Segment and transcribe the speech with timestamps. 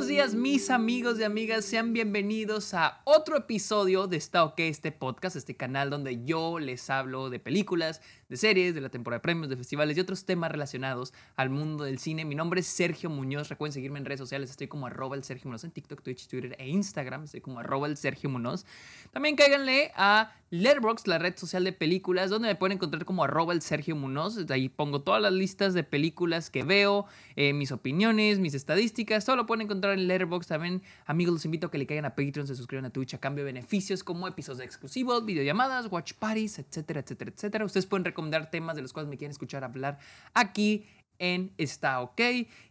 [0.00, 4.92] buenos días mis amigos y amigas, sean bienvenidos a otro episodio de Está OK, este
[4.92, 8.00] podcast, este canal donde yo les hablo de películas,
[8.30, 11.84] de series, de la temporada de premios, de festivales y otros temas relacionados al mundo
[11.84, 12.24] del cine.
[12.24, 15.48] Mi nombre es Sergio Muñoz, recuerden seguirme en redes sociales, estoy como arroba el Sergio
[15.48, 18.64] Muñoz en TikTok, Twitch, Twitter e Instagram, estoy como arroba el Sergio Muñoz.
[19.12, 23.52] También cáiganle a Letterboxd, la red social de películas, donde me pueden encontrar como arroba
[23.52, 28.38] el Sergio Muñoz, ahí pongo todas las listas de películas que veo, eh, mis opiniones,
[28.38, 30.48] mis estadísticas, todo lo pueden encontrar en Letterboxd.
[30.48, 33.18] También, amigos, los invito a que le caigan a Patreon, se suscriban a Twitch a
[33.18, 37.64] cambio de beneficios como episodios exclusivos, videollamadas, watch parties, etcétera, etcétera, etcétera.
[37.64, 39.98] Ustedes pueden recomendar temas de los cuales me quieren escuchar hablar
[40.34, 40.86] aquí
[41.20, 42.20] en Está OK.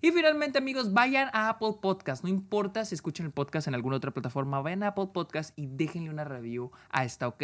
[0.02, 2.24] Y finalmente, amigos, vayan a Apple Podcast.
[2.24, 5.68] No importa si escuchan el podcast en alguna otra plataforma, vayan a Apple Podcast y
[5.68, 7.44] déjenle una review a Está OK.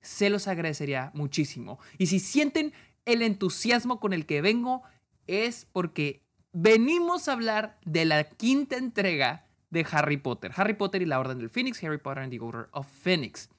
[0.00, 1.78] Se los agradecería muchísimo.
[1.98, 2.72] Y si sienten
[3.04, 4.82] el entusiasmo con el que vengo,
[5.26, 6.25] es porque
[6.56, 10.52] venimos a hablar de la quinta entrega de Harry Potter.
[10.56, 13.50] Harry Potter y la Orden del Phoenix, Harry Potter and the Order of Phoenix.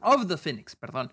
[0.00, 1.12] Of the Phoenix, perdón.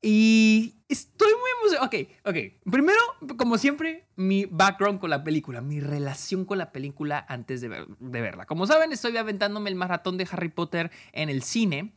[0.00, 1.86] Y estoy muy emocionado.
[1.86, 2.70] Ok, ok.
[2.70, 3.00] Primero,
[3.36, 8.20] como siempre, mi background con la película, mi relación con la película antes de, de,
[8.22, 8.46] verla.
[8.46, 11.92] Como saben, estoy aventándome el maratón de Harry Potter en el cine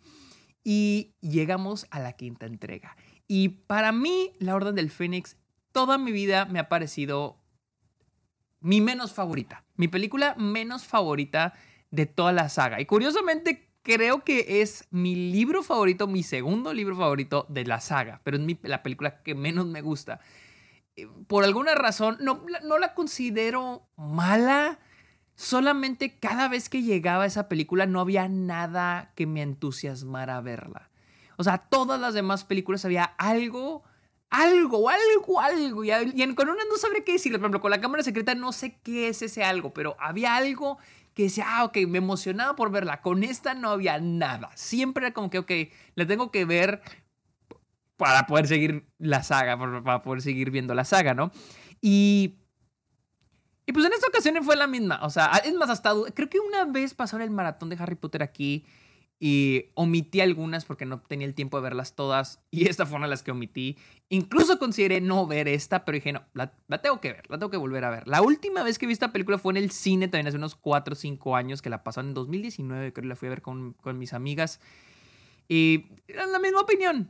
[0.66, 2.98] y llegamos a la quinta entrega.
[3.26, 5.38] Y para mí, La Orden del Fénix,
[5.72, 7.43] toda mi vida me ha parecido
[8.64, 9.66] mi menos favorita.
[9.76, 11.54] Mi película menos favorita
[11.92, 12.82] de toda la saga.
[12.82, 18.22] Y curiosamente, creo que es mi libro favorito, mi segundo libro favorito de la saga,
[18.24, 20.22] pero es la película que menos me gusta.
[20.96, 24.80] Eh, por alguna razón, no, no la considero mala,
[25.36, 30.90] solamente cada vez que llegaba a esa película no había nada que me entusiasmara verla.
[31.38, 33.84] O sea, todas las demás películas había algo,
[34.34, 35.84] algo, algo, algo.
[35.84, 37.38] Y, y con una no sabría qué decirle.
[37.38, 40.80] Por ejemplo, con la cámara secreta no sé qué es ese algo, pero había algo
[41.14, 43.02] que decía, ah, ok, me emocionaba por verla.
[43.02, 44.50] Con esta no había nada.
[44.56, 45.52] Siempre era como que, ok,
[45.94, 46.82] la tengo que ver
[47.96, 51.32] para poder seguir la saga, para poder seguir viendo la saga, ¿no?
[51.80, 52.40] Y.
[53.66, 55.00] Y pues en esta ocasión fue la misma.
[55.04, 55.94] O sea, es más, hasta.
[56.16, 58.66] Creo que una vez pasó el maratón de Harry Potter aquí
[59.26, 63.06] y omití algunas porque no tenía el tiempo de verlas todas y esta fue una
[63.06, 63.78] de las que omití.
[64.10, 66.52] Incluso consideré no ver esta, pero dije, no, la,
[66.82, 68.06] tengo que ver, la tengo que volver a ver.
[68.06, 70.92] La última vez que vi esta película fue en el cine, también hace unos 4
[70.92, 73.72] o 5 años, que la pasaron en 2019, creo que la fui a ver con,
[73.82, 74.60] con mis amigas.
[75.48, 77.10] Y era la misma opinión.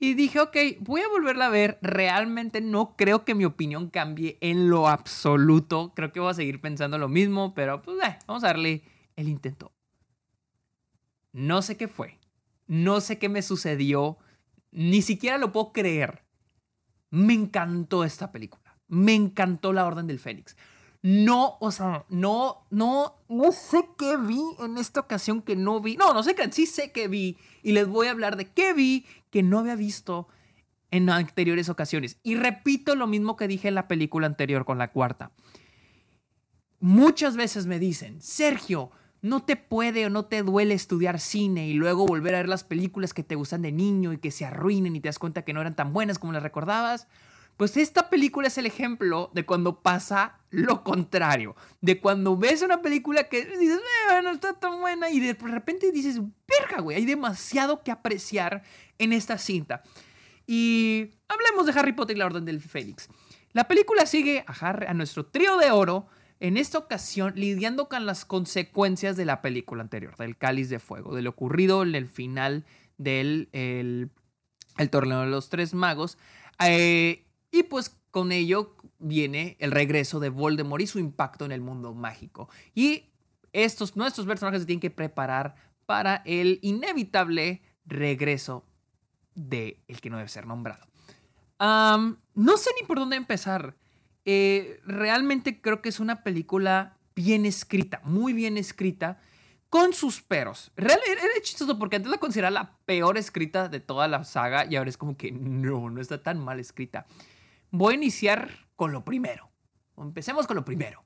[0.00, 1.78] Y dije, ok, voy a volverla a ver.
[1.82, 5.92] Realmente no creo que mi opinión cambie en lo absoluto.
[5.94, 8.82] Creo que voy a seguir pensando lo mismo, pero pues eh, vamos a darle
[9.14, 9.70] el intento.
[11.34, 12.20] No sé qué fue.
[12.68, 14.18] No sé qué me sucedió.
[14.70, 16.24] Ni siquiera lo puedo creer.
[17.10, 18.78] Me encantó esta película.
[18.86, 20.56] Me encantó La Orden del Fénix.
[21.02, 25.96] No, o sea, no, no, no sé qué vi en esta ocasión que no vi.
[25.96, 27.36] No, no sé qué, sí sé que vi.
[27.64, 30.28] Y les voy a hablar de qué vi que no había visto
[30.92, 32.20] en anteriores ocasiones.
[32.22, 35.32] Y repito lo mismo que dije en la película anterior con la cuarta.
[36.78, 38.92] Muchas veces me dicen, Sergio,
[39.24, 42.62] no te puede o no te duele estudiar cine y luego volver a ver las
[42.62, 45.54] películas que te gustan de niño y que se arruinen y te das cuenta que
[45.54, 47.08] no eran tan buenas como las recordabas.
[47.56, 51.56] Pues esta película es el ejemplo de cuando pasa lo contrario.
[51.80, 53.80] De cuando ves una película que dices,
[54.12, 58.62] eh, no está tan buena y de repente dices, verga, güey, hay demasiado que apreciar
[58.98, 59.82] en esta cinta.
[60.46, 63.08] Y hablemos de Harry Potter y la Orden del Fénix.
[63.54, 66.08] La película sigue a, nuestro trío de oro
[66.44, 71.14] en esta ocasión lidiando con las consecuencias de la película anterior, del Cáliz de Fuego,
[71.14, 72.66] de lo ocurrido en el final
[72.98, 74.10] del el,
[74.90, 76.18] torneo de los tres magos.
[76.60, 81.62] Eh, y pues con ello viene el regreso de Voldemort y su impacto en el
[81.62, 82.50] mundo mágico.
[82.74, 83.06] Y
[83.54, 85.54] estos, nuestros personajes se tienen que preparar
[85.86, 88.66] para el inevitable regreso
[89.34, 90.86] de el que no debe ser nombrado.
[91.58, 93.74] no sé ni por dónde empezar.
[94.24, 99.20] Eh, realmente creo que es una película bien escrita, muy bien escrita,
[99.68, 100.72] con sus peros.
[100.76, 104.76] Realmente era chistoso porque antes la consideraba la peor escrita de toda la saga y
[104.76, 107.06] ahora es como que no, no está tan mal escrita.
[107.70, 109.50] Voy a iniciar con lo primero.
[109.98, 111.04] Empecemos con lo primero.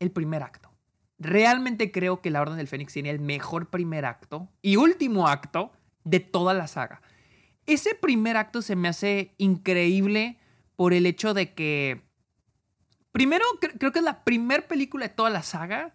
[0.00, 0.72] El primer acto.
[1.18, 5.72] Realmente creo que La Orden del Fénix tiene el mejor primer acto y último acto
[6.04, 7.00] de toda la saga.
[7.66, 10.38] Ese primer acto se me hace increíble
[10.74, 12.07] por el hecho de que
[13.18, 13.44] Primero,
[13.80, 15.92] creo que es la primera película de toda la saga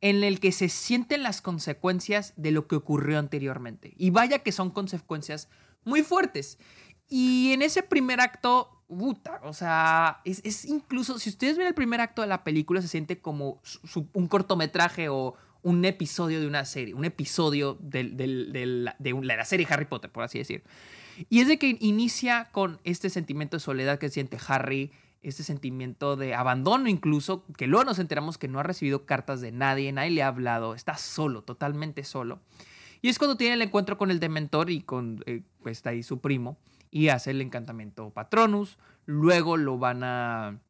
[0.00, 3.94] en el que se sienten las consecuencias de lo que ocurrió anteriormente.
[3.96, 5.48] Y vaya que son consecuencias
[5.84, 6.58] muy fuertes.
[7.08, 12.00] Y en ese primer acto, puta, o sea, es, incluso, si ustedes ven el primer
[12.00, 13.62] acto de la película, se siente como
[14.12, 18.02] un cortometraje o un episodio de una serie, un episodio de,
[19.22, 20.64] la serie Harry Potter, por así decir.
[21.28, 24.90] Y es de que inicia con este sentimiento de soledad que siente Harry,
[25.22, 29.52] este sentimiento de abandono incluso, que luego nos enteramos que no ha recibido cartas de
[29.52, 32.40] nadie, nadie le ha hablado, está solo, totalmente solo.
[33.02, 36.02] Y es cuando tiene el encuentro con el Dementor y con, eh, pues está ahí
[36.02, 36.58] su primo,
[36.90, 40.60] y hace el encantamiento Patronus, luego lo van a,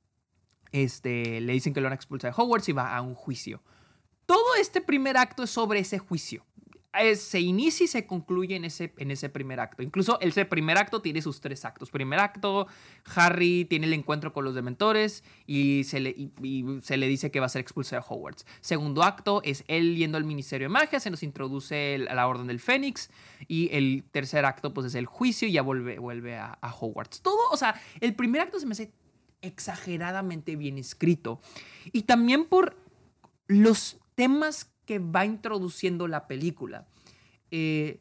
[0.72, 3.62] este, le dicen que lo van a expulsar de Hogwarts y va a un juicio.
[4.26, 6.44] Todo este primer acto es sobre ese juicio.
[7.14, 9.82] Se inicia y se concluye en ese, en ese primer acto.
[9.82, 11.90] Incluso ese primer acto tiene sus tres actos.
[11.90, 12.66] Primer acto,
[13.14, 16.30] Harry tiene el encuentro con los dementores y se le,
[16.82, 18.44] se le dice que va a ser expulsado de Hogwarts.
[18.60, 22.46] Segundo acto es él yendo al Ministerio de Magia, se nos introduce a la Orden
[22.46, 23.10] del Fénix.
[23.46, 27.22] Y el tercer acto pues es el juicio y ya vuelve, vuelve a, a Hogwarts.
[27.22, 28.92] Todo, o sea, el primer acto se me hace
[29.42, 31.40] exageradamente bien escrito.
[31.92, 32.76] Y también por
[33.46, 36.88] los temas que va introduciendo la película.
[37.52, 38.00] Eh,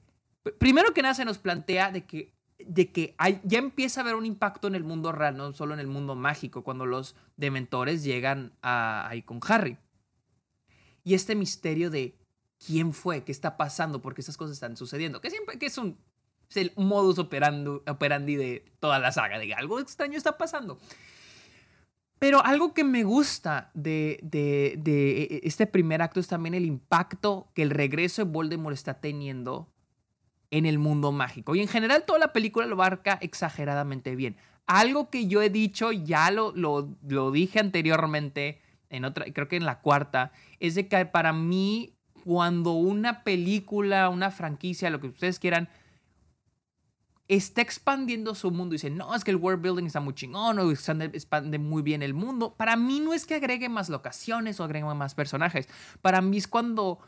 [0.57, 4.15] primero que nada se nos plantea de que, de que hay, ya empieza a haber
[4.15, 8.03] un impacto en el mundo real, no solo en el mundo mágico, cuando los dementores
[8.03, 9.77] llegan ahí con Harry.
[11.03, 12.17] Y este misterio de
[12.57, 15.77] quién fue, qué está pasando, por qué esas cosas están sucediendo, que siempre que es
[15.77, 15.95] un
[16.55, 20.79] el modus operandi de toda la saga, de que algo extraño está pasando.
[22.19, 26.65] Pero algo que me gusta de, de, de, e, este primer acto es también el
[26.65, 29.71] impacto que el regreso de Voldemort está teniendo
[30.51, 31.55] en el mundo mágico.
[31.55, 34.35] Y en general toda la película lo abarca exageradamente bien.
[34.65, 39.55] Algo que yo he dicho, ya lo, lo, lo dije anteriormente, en otra, creo que
[39.55, 45.07] en la cuarta, es de que para mí cuando una película, una franquicia, lo que
[45.07, 45.69] ustedes quieran,
[47.29, 50.57] está expandiendo su mundo y dice, no, es que el world building está muy chingón,
[50.57, 52.55] o expande muy bien el mundo.
[52.57, 55.69] Para mí no es que agregue más locaciones o agregue más personajes.
[56.01, 56.99] Para mí es cuando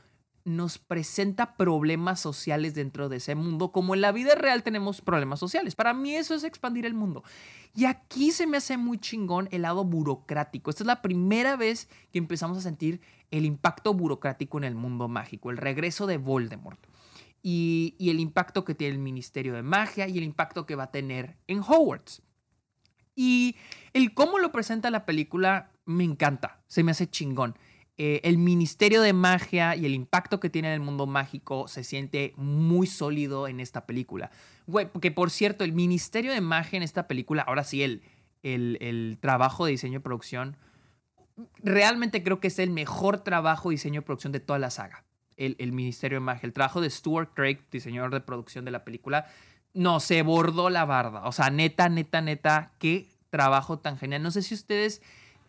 [0.44, 5.40] nos presenta problemas sociales dentro de ese mundo, como en la vida real tenemos problemas
[5.40, 5.76] sociales.
[5.76, 7.24] Para mí eso es expandir el mundo.
[7.74, 10.70] Y aquí se me hace muy chingón el lado burocrático.
[10.70, 13.02] Esta es la primera vez que empezamos a sentir
[13.32, 16.91] el impacto burocrático en el mundo mágico, el regreso de Voldemort
[17.44, 20.92] y, el impacto que tiene el Ministerio de Magia y el impacto que va a
[20.92, 22.22] tener en Hogwarts.
[23.16, 23.56] Y
[23.94, 27.58] el cómo lo presenta la película me encanta, se me hace chingón.
[27.98, 31.84] Eh, el Ministerio de Magia y el impacto que tiene en el mundo mágico se
[31.84, 34.32] siente muy sólido en esta película.
[34.66, 38.02] Güey, porque por cierto, el Ministerio de Magia en esta película, ahora sí, el,
[38.44, 40.58] el, el trabajo de diseño y producción,
[41.58, 45.04] realmente creo que es el mejor trabajo de diseño y producción de toda la saga
[45.46, 46.48] el, Ministerio de Magia.
[46.48, 49.28] El trabajo de Stuart Craig, diseñador de producción de la película,
[49.74, 51.26] no, se bordó la barda.
[51.26, 54.22] O sea, neta, neta, neta, qué trabajo tan genial.
[54.22, 55.02] No sé si ustedes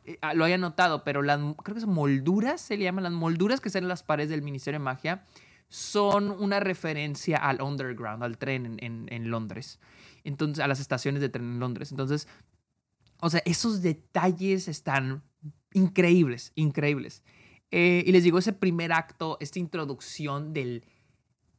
[0.05, 3.61] eh, lo hayan notado, pero las, creo que son molduras, se le llaman las molduras
[3.61, 5.25] que están en las paredes del Ministerio de Magia,
[5.69, 9.81] son una referencia al underground, al tren en, en Londres.
[10.25, 11.91] Entonces, a las estaciones de tren en Londres.
[11.91, 12.29] Entonces,
[13.21, 15.23] o sea, esos detalles están
[15.73, 17.23] increíbles, increíbles.
[17.73, 20.85] Eh, y les digo, ese primer acto, esta introducción del,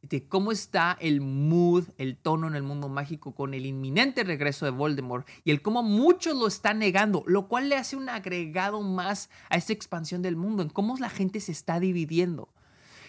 [0.03, 4.65] de cómo está el mood, el tono en el mundo mágico con el inminente regreso
[4.65, 8.81] de Voldemort y el cómo muchos lo están negando, lo cual le hace un agregado
[8.81, 12.49] más a esta expansión del mundo, en cómo la gente se está dividiendo.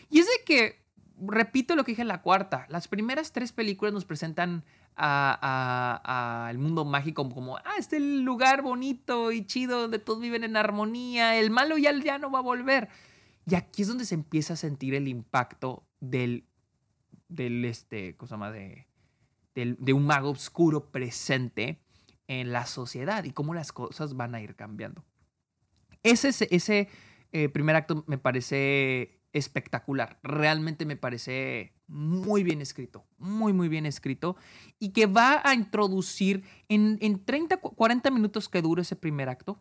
[0.09, 0.84] Y es de que,
[1.21, 4.65] repito lo que dije en la cuarta, las primeras tres películas nos presentan
[4.97, 11.37] al mundo mágico como, ah, este lugar bonito y chido donde todos viven en armonía,
[11.39, 12.89] el malo ya, ya no va a volver.
[13.47, 16.47] Y aquí es donde se empieza a sentir el impacto del,
[17.29, 18.87] del este, cosa más de,
[19.55, 21.81] de un mago oscuro presente
[22.29, 25.05] en la sociedad y cómo las cosas van a ir cambiando.
[26.03, 26.89] Ese, ese
[27.33, 30.19] eh, primer acto me parece espectacular.
[30.23, 34.37] Realmente me parece muy bien escrito, muy, muy bien escrito.
[34.79, 39.61] Y que va a introducir en, en 30, 40 minutos que dura ese primer acto,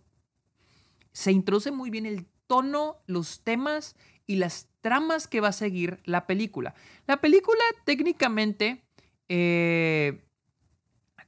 [1.12, 6.00] se introduce muy bien el tono, los temas y las tramas que va a seguir
[6.06, 6.76] la película.
[7.08, 8.84] La película técnicamente,
[9.28, 10.24] eh,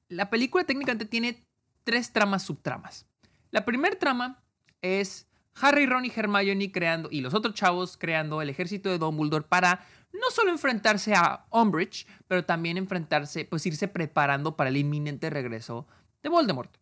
[0.07, 1.45] la película técnicamente tiene
[1.83, 3.07] tres tramas subtramas.
[3.51, 4.43] La primera trama
[4.81, 5.27] es
[5.61, 9.85] Harry, Ron y Hermione creando, y los otros chavos creando el ejército de Dumbledore para
[10.11, 15.87] no solo enfrentarse a Umbridge, pero también enfrentarse, pues irse preparando para el inminente regreso
[16.23, 16.75] de Voldemort.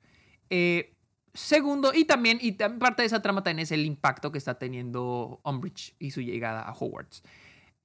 [0.49, 0.95] Eh,
[1.33, 5.39] segundo, y también, y parte de esa trama también es el impacto que está teniendo
[5.43, 7.23] Umbridge y su llegada a Hogwarts.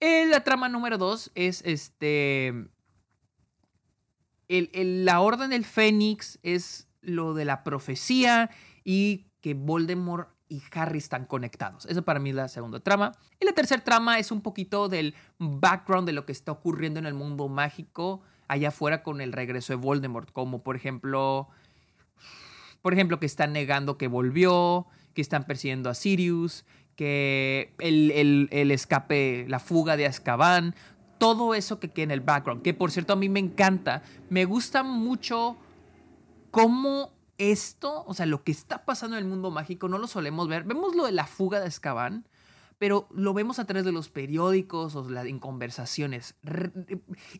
[0.00, 2.68] Eh, la trama número dos es este.
[4.48, 8.50] la Orden del Fénix es lo de la profecía
[8.84, 11.86] y que Voldemort y Harry están conectados.
[11.86, 13.12] Eso para mí es la segunda trama.
[13.40, 17.06] Y la tercera trama es un poquito del background de lo que está ocurriendo en
[17.06, 21.48] el mundo mágico allá afuera con el regreso de Voldemort, como por ejemplo,
[22.80, 26.64] por ejemplo que están negando que volvió, que están persiguiendo a Sirius,
[26.96, 30.74] que el, el escape, la fuga de Azkaban,
[31.18, 34.46] todo eso que queda en el background, que por cierto a mí me encanta, me
[34.46, 35.56] gusta mucho
[36.50, 40.48] cómo esto, o sea, lo que está pasando en el mundo mágico, no lo solemos
[40.48, 40.64] ver.
[40.64, 42.28] Vemos lo de la fuga de Azkaban,
[42.78, 46.36] pero lo vemos a través de los periódicos o en conversaciones.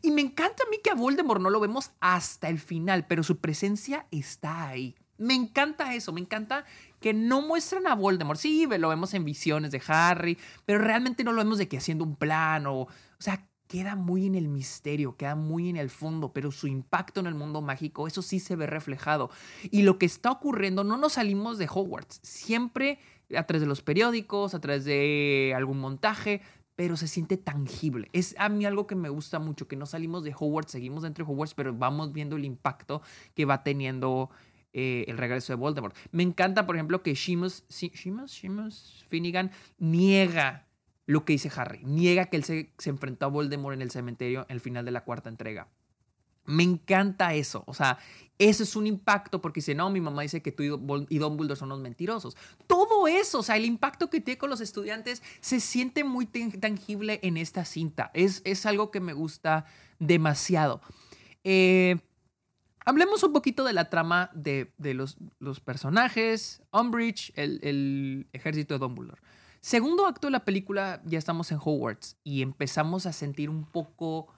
[0.02, 3.22] Y me encanta a mí que a Voldemort no lo vemos hasta el final, pero
[3.22, 4.96] su presencia está ahí.
[5.16, 6.64] Me encanta eso, me encanta
[7.00, 8.38] que no muestran a Voldemort.
[8.38, 12.04] Sí, lo vemos en visiones de Harry, pero realmente no lo vemos de que haciendo
[12.04, 12.82] un plan o...
[12.82, 12.88] O
[13.18, 17.26] sea, queda muy en el misterio, queda muy en el fondo, pero su impacto en
[17.26, 19.30] el mundo mágico, eso sí se ve reflejado.
[19.70, 22.98] Y lo que está ocurriendo, no nos salimos de Hogwarts, siempre
[23.36, 26.40] a través de los periódicos, a través de algún montaje,
[26.74, 28.08] pero se siente tangible.
[28.12, 31.24] Es a mí algo que me gusta mucho, que no salimos de Hogwarts, seguimos dentro
[31.24, 33.02] de Hogwarts, pero vamos viendo el impacto
[33.34, 34.30] que va teniendo
[34.72, 35.96] eh, el regreso de Voldemort.
[36.12, 40.67] Me encanta, por ejemplo, que Seamus, Seamus Finnegan niega
[41.08, 41.80] lo que dice Harry.
[41.84, 45.04] Niega que él se, enfrentó a Voldemort en el cementerio en el final de la
[45.04, 45.66] cuarta entrega.
[46.44, 47.64] Me encanta eso.
[47.66, 47.98] O sea,
[48.38, 51.70] eso es un impacto porque dice, no, mi mamá dice que tú y Dumbledore son
[51.70, 52.36] los mentirosos.
[52.66, 57.20] Todo eso, o sea, el impacto que tiene con los estudiantes se siente muy tangible
[57.22, 58.10] en esta cinta.
[58.12, 59.64] Es, es algo que me gusta
[59.98, 60.82] demasiado.
[61.42, 61.96] Eh,
[62.84, 68.80] hablemos un poquito de la trama de, los, los, personajes, Umbridge, el, el ejército de
[68.80, 69.22] Dumbledore.
[69.60, 74.28] Segundo acto de la película, ya estamos en Hogwarts y empezamos a sentir un poco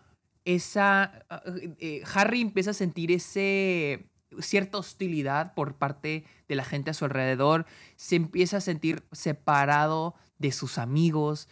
[0.45, 1.25] esa...
[1.29, 1.43] Ah,
[1.79, 7.05] eh, Harry empieza a sentir ese cierta hostilidad por parte de la gente a su
[7.05, 11.49] alrededor, se empieza a sentir separado de sus amigos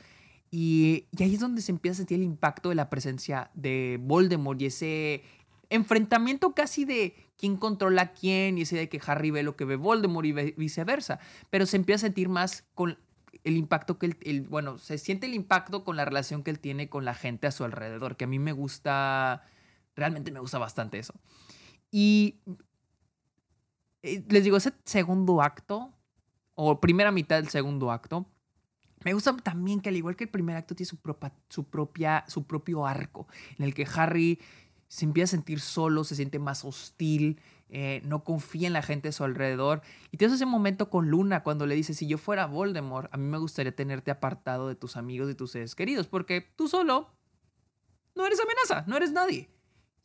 [0.51, 3.99] y, y, ahí es donde se empieza a sentir el impacto de la presencia de
[4.01, 5.23] Voldemort y ese
[5.71, 9.65] enfrentamiento casi de quién controla a quién y ese de que Harry ve lo que
[9.65, 11.19] ve Voldemort y viceversa,
[11.51, 12.99] pero se empieza a sentir más con
[13.49, 16.89] el impacto que él, bueno, se siente el impacto con la relación que él tiene
[16.89, 19.43] con la gente a su alrededor, que a mí me gusta,
[19.97, 21.15] realmente me gusta bastante eso.
[21.91, 22.41] Y
[24.03, 25.93] eh, les digo, ese segundo acto,
[26.55, 28.27] o primera mitad del segundo acto,
[29.05, 30.99] me gusta también que al igual que el primer acto tiene su,
[31.49, 33.29] su, propia, su propio arco,
[33.59, 34.41] en el que Harry
[34.89, 37.41] se empieza a sentir solo, se siente más hostil,
[37.71, 39.83] eh, no confía en la gente a su alrededor.
[40.11, 43.25] Y tienes ese momento con Luna cuando le dice, si yo fuera Voldemort, a mí
[43.25, 47.11] me gustaría tenerte apartado de tus amigos y tus seres queridos, porque tú solo
[48.15, 49.51] no eres amenaza, no eres nadie.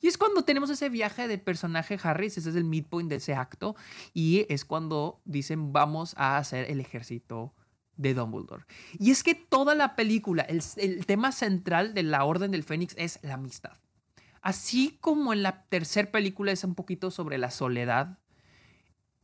[0.01, 3.36] Y es cuando tenemos ese viaje del personaje Harry, ese es el midpoint de ese
[3.36, 3.77] acto,
[4.13, 7.53] y es cuando dicen vamos a hacer el ejército
[7.96, 8.65] de Dumbledore.
[9.00, 12.96] Y es que toda la película, el, el tema central de la Orden del Fénix
[12.98, 13.77] es la amistad.
[14.43, 18.19] Así como en la tercera película es un poquito sobre la soledad,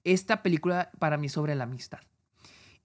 [0.06, 2.00] esta película para mí sobre la amistad.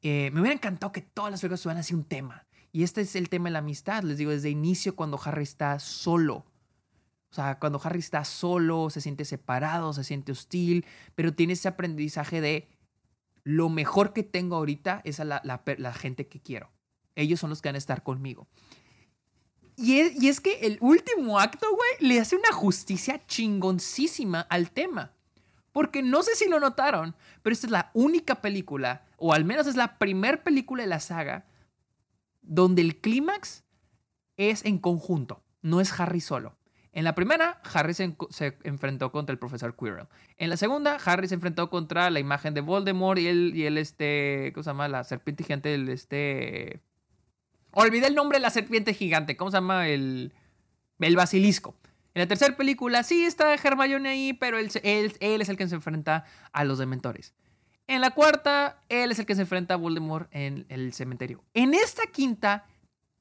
[0.02, 2.44] Eh, me hubiera encantado que todas las películas tuvieran así un tema.
[2.72, 4.02] Y este es el tema de la amistad.
[4.02, 6.44] Les digo, desde el inicio, cuando Harry está solo.
[7.30, 11.68] O sea, cuando Harry está solo, se siente separado, se siente hostil, pero tiene ese
[11.68, 12.68] aprendizaje de
[13.44, 16.72] lo mejor que tengo ahorita es a la, la gente que quiero.
[17.14, 18.48] Ellos son los que van a estar conmigo.
[19.76, 25.12] Y es, que el último acto, güey, le hace una justicia chingoncísima al tema.
[25.72, 29.66] Porque no sé si lo notaron, pero esta es la única película, o al menos
[29.66, 31.46] es la primera película de la saga,
[32.42, 33.64] donde el clímax
[34.36, 36.56] es en conjunto, no es Harry solo.
[36.92, 38.14] En la primera, Harry se,
[38.62, 40.06] enfrentó contra el profesor Quirrell.
[40.38, 43.78] En la segunda, Harry se enfrentó contra la imagen de Voldemort y él, y él
[43.78, 44.86] este, ¿cómo se llama?
[44.86, 46.82] La serpiente gigante, el, este,
[47.74, 49.36] Olvidé el nombre de la serpiente gigante.
[49.36, 49.88] ¿Cómo se llama?
[49.88, 50.32] El,
[51.00, 51.74] el basilisco.
[52.14, 55.74] En la tercera película sí está Hermione ahí, pero él, él, es el que se
[55.74, 57.34] enfrenta a los dementores.
[57.88, 61.42] En la cuarta, él es el que se enfrenta a Voldemort en el cementerio.
[61.52, 62.66] En esta quinta,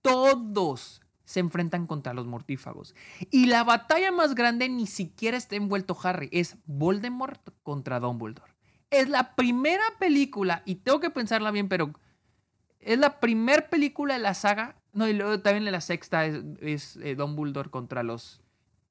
[0.01, 2.93] todos se enfrentan contra los mortífagos.
[3.31, 8.53] Y la batalla más grande ni siquiera está envuelto Harry, es Voldemort contra Dumbledore.
[8.91, 11.93] Es la primera película, y tengo que pensarla bien, pero
[12.85, 14.75] es la primera película de la saga.
[14.93, 18.41] No, y luego también la sexta es, es eh, Don Bulldor contra los,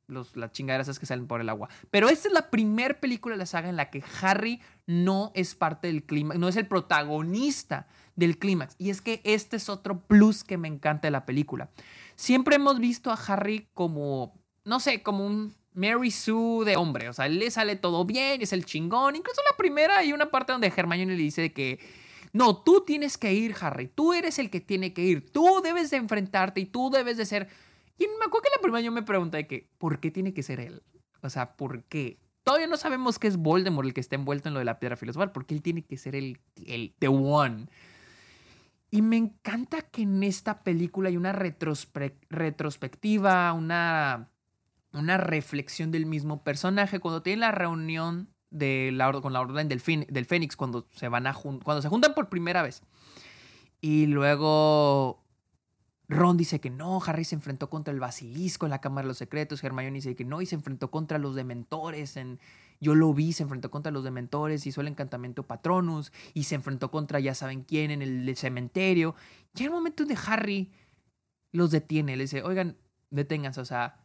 [0.09, 1.69] los, las chingaderas que salen por el agua.
[1.91, 5.55] Pero esta es la primera película de la saga en la que Harry no es
[5.55, 8.75] parte del clímax, no es el protagonista del clímax.
[8.79, 11.71] Y es que este es otro plus que me encanta de la película.
[12.17, 14.35] Siempre hemos visto a Harry como,
[14.65, 17.09] no sé, como un Mary Sue de hombre.
[17.09, 19.17] O sea, le sale todo bien, es el chingón.
[19.17, 21.81] Incluso la primera hay una parte donde Hermione le dice que
[22.33, 23.89] no, tú tienes que ir, Harry.
[23.89, 25.31] Tú eres el que tiene que ir.
[25.31, 27.49] Tú debes de enfrentarte y tú debes de ser...
[27.99, 30.59] Y me acuerdo que la primera yo me pregunté que, ¿por qué tiene que ser
[30.59, 30.83] él?
[31.21, 32.19] O sea, ¿por qué?
[32.43, 34.97] Todavía no sabemos que es Voldemort el que está envuelto en lo de la piedra
[34.97, 37.69] filosofal, porque él tiene que ser el, el the one.
[38.91, 44.31] Y me encanta que en esta película hay una retrospectiva, una,
[44.93, 46.99] una reflexión del mismo personaje.
[46.99, 51.27] Cuando tiene la reunión de la, con la orden del, del Fénix, cuando se, van
[51.27, 52.83] a cuando se juntan por primera vez.
[53.81, 55.23] Y luego
[56.09, 59.19] Ron dice que no, Harry se enfrentó contra el basilisco en la Cámara de los
[59.19, 62.39] Secretos, Hermione dice que no, y se enfrentó contra los dementores en...
[62.81, 66.91] Yo lo vi, se enfrentó contra los dementores, hizo el encantamiento Patronus, y se enfrentó
[66.91, 69.15] contra ya saben quién en el cementerio.
[69.55, 70.73] Y en el momento de Harry
[71.53, 72.77] los detiene, le dice, oigan,
[73.11, 74.05] deténganse, o sea,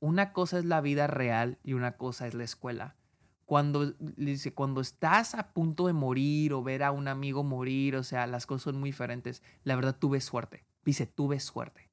[0.00, 2.96] una cosa es la vida real y una cosa es la escuela.
[3.46, 8.02] Cuando, dice, cuando estás a punto de morir o ver a un amigo morir, o
[8.02, 9.42] sea, las cosas son muy diferentes.
[9.64, 11.88] La verdad, tuve suerte Dice, tuve suerte.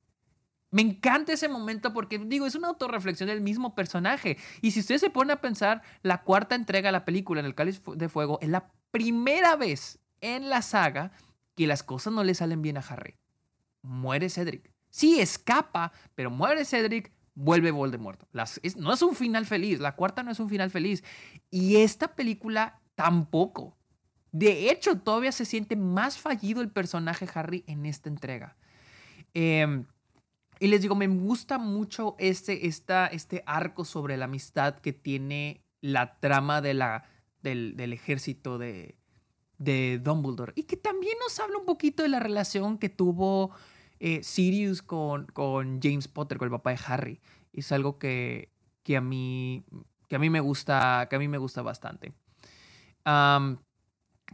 [0.69, 4.37] Me encanta ese momento porque, digo, es una autorreflexión del mismo personaje.
[4.61, 7.55] Y si ustedes se ponen a pensar, la cuarta entrega de la película, en el
[7.55, 11.11] Cáliz de Fuego, es la primera vez en la saga
[11.55, 13.17] que las cosas no le salen bien a Harry.
[13.81, 14.71] Muere Cedric.
[14.89, 18.23] Sí, escapa, pero muere Cedric, vuelve Voldemort.
[18.31, 21.03] Las, no es un final feliz, la cuarta no es un final feliz.
[21.49, 23.77] Y esta película tampoco.
[24.31, 28.55] De hecho, todavía se siente más fallido el personaje Harry en esta entrega.
[29.33, 29.85] Em,
[30.59, 35.65] y les digo, me gusta mucho este, esta, este arco sobre la amistad que tiene
[35.81, 37.03] la trama de la,
[37.41, 38.95] del, ejército de,
[39.57, 40.53] de Dumbledore.
[40.55, 43.51] Y que también nos habla un poquito de la relación que tuvo
[44.03, 47.21] eh, Sirius con, con James Potter, con el papá de Harry.
[47.53, 48.51] Es algo que,
[48.83, 49.63] que, a, mí,
[50.09, 52.11] que a mí me gusta, que a mí me gusta bastante.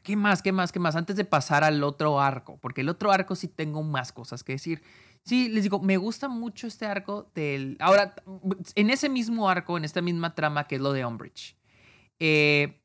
[0.04, 0.42] ¿Qué más?
[0.42, 0.72] ¿Qué más?
[0.72, 0.96] ¿Qué más?
[0.96, 4.54] Antes de pasar al otro arco, porque el otro arco sí tengo más cosas que
[4.54, 4.82] decir.
[5.26, 7.76] Sí, les digo, me gusta mucho este arco del...
[7.82, 8.16] Ahora,
[8.76, 11.58] en ese mismo arco, en esta misma trama que es lo de Umbridge,
[12.20, 12.80] eh,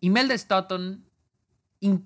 [0.00, 1.06] Imelda Staunton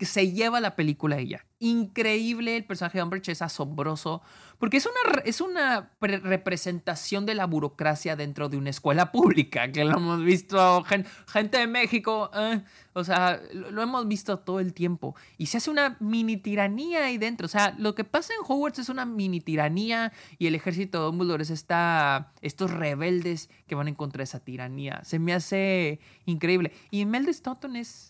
[0.00, 1.44] se lleva la película ella.
[1.62, 4.22] Increíble, el personaje de Umbridge es asombroso,
[4.58, 9.84] porque es una, es una representación de la burocracia dentro de una escuela pública, que
[9.84, 12.62] lo hemos visto gente, de México, eh,
[12.94, 15.14] o sea, lo, hemos visto todo el tiempo.
[15.36, 18.78] Y se hace una mini tiranía ahí dentro, o sea, lo que pasa en Hogwarts
[18.78, 23.88] es una mini tiranía y el ejército de Dumbledore es esta, estos rebeldes que van
[23.88, 25.02] en contra de esa tiranía.
[25.04, 26.72] Se me hace increíble.
[26.90, 28.09] Y Imelda Staunton es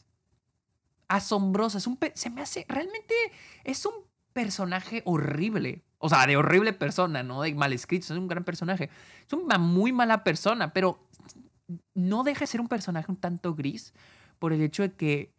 [1.11, 1.79] asombrosa.
[1.79, 2.65] Es un se me hace.
[2.69, 3.15] Realmente
[3.65, 3.93] es un
[4.33, 5.85] personaje horrible.
[5.99, 8.15] O sea, de horrible persona, no de mal escrito.
[8.15, 8.89] Es un gran personaje.
[9.27, 11.07] Es una muy mala persona, pero
[11.95, 13.93] no deja de ser un personaje un tanto gris
[14.39, 15.35] por el hecho de que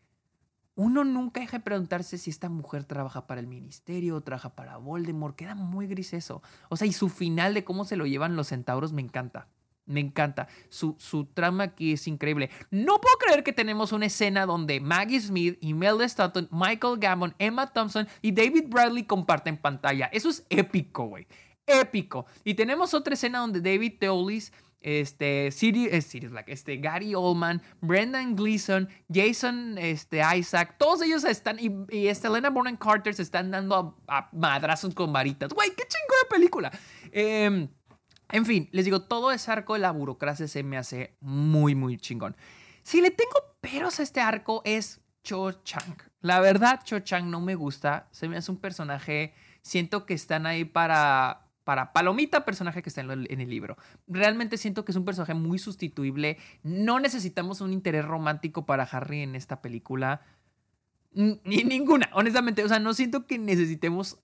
[0.75, 4.77] uno nunca deja de preguntarse si esta mujer trabaja para el ministerio o trabaja para
[4.77, 5.35] Voldemort.
[5.35, 6.41] Queda muy gris eso.
[6.69, 9.47] O sea, y su final de cómo se lo llevan los centauros me encanta.
[9.91, 10.47] Me encanta.
[10.69, 12.49] Su, su, trama aquí es increíble.
[12.69, 17.67] No puedo creer que tenemos una escena donde Maggie Smith, Imelda Staunton, Michael Gambon, Emma
[17.67, 20.09] Thompson y David Bradley comparten pantalla.
[20.13, 21.27] Eso es épico, güey.
[21.65, 22.25] Épico.
[22.43, 24.51] Y tenemos otra escena donde David Teolis,
[24.81, 31.71] este, Sirius, eh, este, Gary Oldman, Brendan Gleeson, Jason este, Isaac, todos ellos están, y,
[31.89, 35.53] y Elena Bonham Carter se están dando a, madrazos con varitas.
[35.53, 36.71] Güey, qué chingo de película.
[37.11, 37.67] Eh,
[38.31, 41.97] en fin, les digo, todo ese arco de la burocracia se me hace muy, muy
[41.97, 42.35] chingón.
[42.83, 45.97] Si le tengo peros a este arco es Cho Chang.
[46.21, 48.07] La verdad, Cho Chang no me gusta.
[48.11, 49.33] Se me hace un personaje.
[49.61, 51.47] Siento que están ahí para.
[51.63, 53.77] Para palomita, personaje que está en, el libro.
[54.07, 56.39] Realmente siento que es un personaje muy sustituible.
[56.63, 60.21] No necesitamos un interés romántico para Harry en esta película.
[61.11, 62.63] Ni ninguna, honestamente.
[62.63, 64.17] O sea, no siento que necesitemos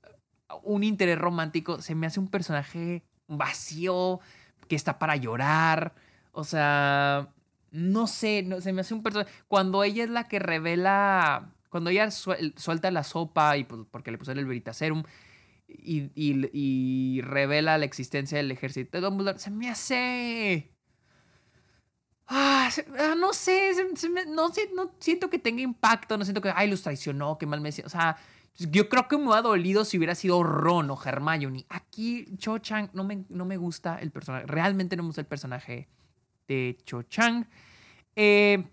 [0.63, 1.79] un interés romántico.
[1.79, 4.19] Se me hace un personaje vacío,
[4.67, 5.93] que está para llorar.
[6.31, 7.29] O sea,
[7.71, 9.31] no sé, no, se me hace un personaje.
[9.47, 11.53] Cuando ella es la que revela.
[11.69, 15.03] Cuando ella suelta la sopa y pues, porque le pusieron el Veritaserum
[15.67, 20.71] y, y, revela la existencia del ejército de se me hace.
[22.27, 23.73] Ah, ah no sé,
[24.27, 27.61] no, sé, no siento que tenga impacto, no siento que, ay, los traicionó, qué mal
[27.61, 27.85] me decía.
[27.85, 28.17] O sea,
[28.57, 31.65] yo creo que me hubiera dolido si hubiera sido Ron o Hermione.
[31.69, 34.45] Aquí Cho Chang no me, no me gusta el personaje.
[34.47, 35.87] Realmente no me gusta el personaje
[36.47, 37.45] de Cho Chang.
[38.15, 38.63] Eh,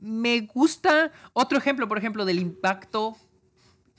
[0.00, 3.16] me gusta otro ejemplo, por ejemplo, del impacto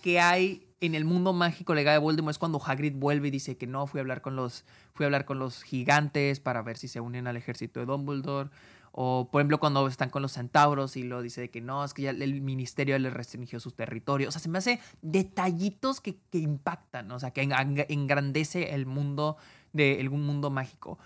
[0.02, 3.58] que hay en el mundo mágico legado de Voldemort es cuando Hagrid vuelve y dice
[3.58, 6.78] que no, fui a hablar con los, fui a hablar con los gigantes para ver
[6.78, 8.50] si se unen al ejército de Dumbledore.
[8.92, 11.94] O, por ejemplo, cuando están con los centauros y lo dice de que no, es
[11.94, 14.30] que ya el ministerio le restringió su territorio.
[14.30, 19.38] O sea, se me hace detallitos que, que impactan, o sea, que engrandece el mundo
[19.74, 20.98] de algún mundo mágico.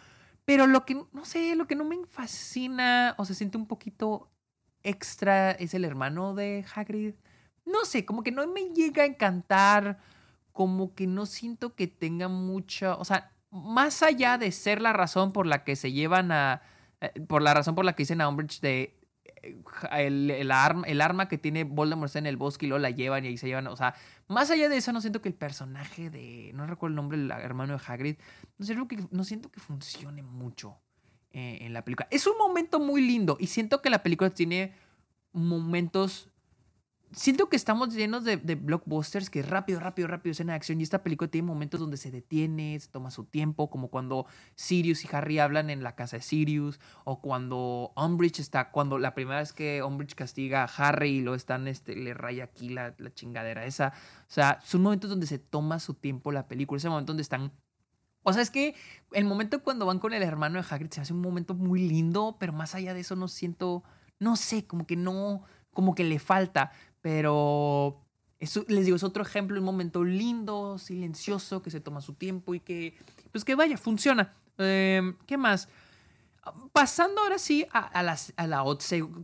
[0.46, 4.30] Pero lo que, no sé, lo que no me fascina o se siente un poquito
[4.84, 7.16] extra es el hermano de Hagrid.
[7.66, 10.00] No sé, como que no me llega a encantar,
[10.52, 15.32] como que no siento que tenga mucha, o sea, más allá de ser la razón
[15.32, 16.62] por la que se llevan a,
[17.28, 18.96] por la razón por la que dicen a Umbridge de
[19.42, 19.58] eh,
[19.92, 23.26] el, el, arma, el arma que tiene Voldemort en el bosque y luego la llevan
[23.26, 23.96] y ahí se llevan, o sea,
[24.28, 27.32] más allá de eso no siento que el personaje de, no recuerdo el nombre, el
[27.32, 28.16] hermano de Hagrid,
[28.58, 30.78] no siento que, no siento que funcione mucho
[31.32, 32.08] eh, en la película.
[32.12, 34.74] Es un momento muy lindo y siento que la película tiene
[35.32, 36.30] momentos
[37.16, 40.80] siento que estamos llenos de, blockbusters que rápido, rápido, rápido escena de acción.
[40.80, 45.04] Y esta película tiene momentos donde se detiene, se toma su tiempo, como cuando Sirius
[45.06, 49.40] y Harry hablan en la casa de Sirius, o cuando Umbridge está, cuando la primera
[49.40, 53.14] vez que Umbridge castiga a Harry y lo están, este, le raya aquí la, la
[53.14, 53.94] chingadera esa.
[54.28, 57.52] O sea, son momentos donde se toma su tiempo la película, ese momento donde están
[58.24, 58.74] o sea, es que
[59.12, 62.38] el momento cuando van con el hermano de Hagrid se hace un momento muy lindo,
[62.40, 63.84] pero más allá de eso no siento,
[64.18, 66.72] no sé, como que no, como que le falta.
[67.04, 68.00] Pero
[68.40, 72.56] eso, les digo, es otro ejemplo, un momento lindo, silencioso, que se toma su tiempo
[72.56, 72.96] y que,
[73.32, 74.32] pues que vaya, funciona.
[74.58, 75.68] Em, ¿Qué más?
[76.72, 78.64] Pasando ahora sí a, la, a la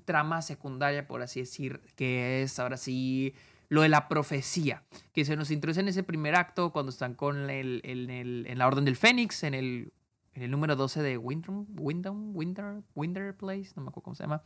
[0.03, 3.33] trama secundaria, por así decir, que es ahora sí
[3.69, 7.49] lo de la profecía, que se nos introduce en ese primer acto cuando están con
[7.49, 9.93] el, en la Orden del Fénix, en el,
[10.33, 14.23] en el número 12 de Windham, Windham, Winter, Winter Place, no me acuerdo cómo se
[14.23, 14.43] llama.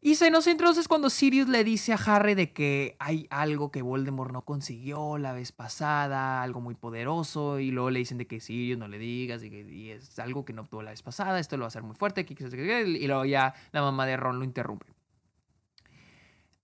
[0.00, 3.82] Y se nos introduce cuando Sirius le dice a Harry de que hay algo que
[3.82, 8.38] Voldemort no consiguió la vez pasada, algo muy poderoso, y luego le dicen de que
[8.38, 11.56] Sirius no le digas y que es algo que no obtuvo la vez pasada, esto
[11.56, 14.86] lo va a hacer muy fuerte, y luego ya la mamá de Ron lo interrumpe.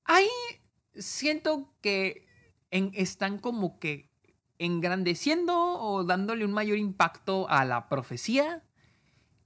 [0.05, 0.29] Ahí
[0.95, 2.29] siento que
[2.71, 4.11] están como que
[4.59, 8.63] engrandeciendo o dándole un mayor impacto a la profecía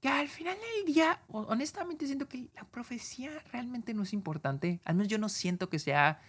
[0.00, 4.80] que al final del día, honestamente siento que la profecía realmente no es importante.
[4.84, 6.20] Al menos yo no siento que sea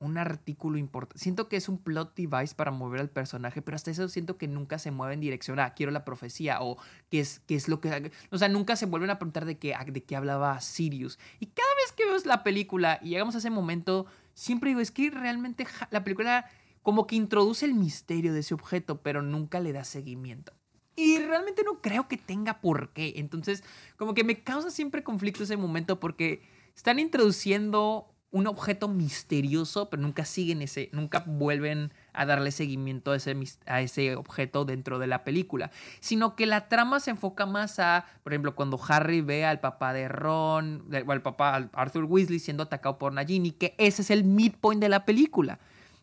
[0.00, 1.22] un artículo importante.
[1.22, 4.46] Siento que es un plot device para mover al personaje, pero hasta eso siento que
[4.46, 6.78] nunca se mueve en dirección a quiero la profecía o
[7.10, 8.12] qué es, qué es lo que...
[8.30, 11.18] O sea, nunca se vuelven a preguntar de qué, de qué hablaba Sirius.
[11.40, 14.90] Y cada vez que vemos la película y llegamos a ese momento, siempre digo, es
[14.90, 16.46] que realmente la película
[16.82, 20.52] como que introduce el misterio de ese objeto, pero nunca le da seguimiento.
[20.98, 23.12] Y realmente no creo que tenga por qué.
[23.18, 23.62] Entonces,
[23.96, 26.42] como que me causa siempre conflicto ese momento porque
[26.74, 33.16] están introduciendo un objeto misterioso, pero nunca siguen ese, nunca vuelven a darle seguimiento a
[33.16, 37.78] ese, a ese objeto dentro de la película, sino que la trama se enfoca más
[37.78, 42.40] a, por ejemplo, cuando Harry ve al papá de Ron, o al papá Arthur Weasley
[42.40, 45.60] siendo atacado por Nagini, que ese es el midpoint de la película.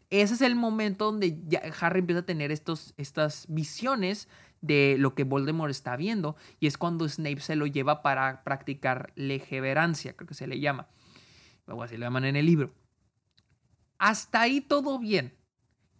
[0.09, 1.37] Ese es el momento donde
[1.81, 4.29] Harry empieza a tener estos, estas visiones
[4.65, 9.11] de lo que Voldemort está viendo y es cuando Snape se lo lleva para practicar
[9.15, 10.87] lejeverancia, creo que se le llama.
[11.67, 12.73] Luego así lo llaman en el libro.
[13.97, 15.33] Hasta ahí todo bien.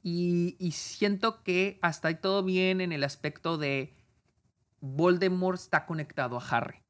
[0.04, 3.95] Y, y siento que hasta ahí todo bien en el aspecto de
[4.80, 6.86] Voldemort está conectado a Harry.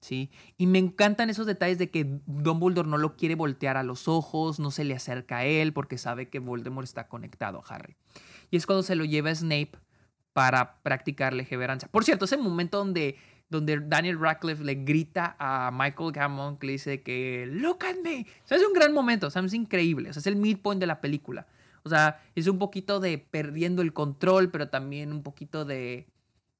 [0.00, 0.30] ¿sí?
[0.56, 4.60] Y me encantan esos detalles de que Dumbledore no lo quiere voltear a los ojos,
[4.60, 7.96] no se le acerca a él porque sabe que Voldemort está conectado a Harry.
[8.50, 9.72] Y es cuando se lo lleva Snape
[10.32, 11.88] para practicar lejeverancia.
[11.90, 13.16] Por cierto, ese momento donde,
[13.48, 18.26] donde Daniel Radcliffe le grita a Michael Gambon que le dice que look at me.
[18.44, 20.10] O sea, es un gran momento, o sea, es increíble.
[20.10, 21.46] O sea, es el midpoint de la película.
[21.82, 26.06] O sea, es un poquito de perdiendo el control, pero también un poquito de,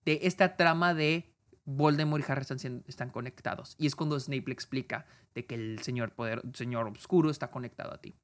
[0.04, 1.30] de esta trama de
[1.64, 3.76] Voldemort y Harry están, están, conectados.
[3.78, 7.92] Y es cuando Snape le explica de que el señor, poder, señor oscuro está conectado
[7.92, 8.14] a ti.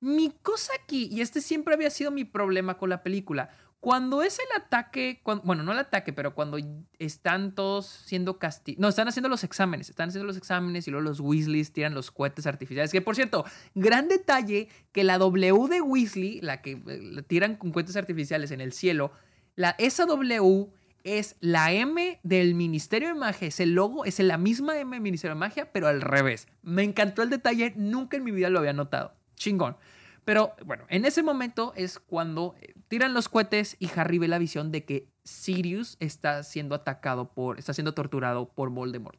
[0.00, 3.50] Mi cosa aquí, y este siempre había sido mi problema con la película,
[3.82, 6.56] cuando es el ataque, bueno, no el ataque, pero cuando
[7.00, 11.02] están todos siendo castigados, no, están haciendo los exámenes, están haciendo los exámenes y luego
[11.02, 15.80] los Weasleys tiran los cohetes artificiales, que por cierto, gran detalle que la W de
[15.80, 19.10] Weasley, la que eh, tiran con cohetes artificiales en el cielo,
[19.56, 20.68] la, esa W
[21.02, 25.34] es la M del Ministerio de Magia, ese logo es la misma M del Ministerio
[25.34, 26.46] de Magia, pero al revés.
[26.62, 29.12] Me encantó el detalle, nunca en mi vida lo había notado.
[29.34, 29.76] Chingón.
[30.24, 34.36] Pero bueno, en ese momento es cuando eh, tiran los cohetes y Harry ve la
[34.36, 39.18] visión de que Sirius está siendo atacado por, está siendo torturado por Voldemort.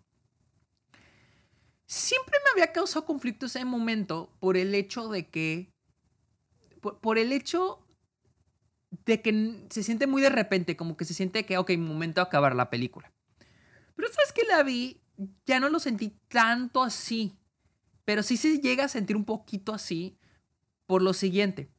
[1.87, 5.73] Siempre me había causado conflicto ese momento por el hecho de que
[6.81, 7.83] por, el hecho
[9.07, 12.27] de que se siente muy de repente, como que se siente que, ok, momento de
[12.27, 13.11] acabar la película.
[13.95, 15.01] Pero sabes que la vi,
[15.47, 17.39] ya no lo sentí tanto así.
[18.05, 20.19] Pero sí se llega a sentir un poquito así
[20.85, 21.72] por lo siguiente.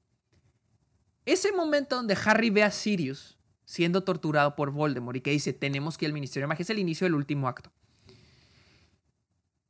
[1.24, 5.96] Ese momento donde Harry ve a Sirius siendo torturado por Voldemort y que dice, tenemos
[5.96, 7.72] que ir al Ministerio de Magia, es el inicio del último acto.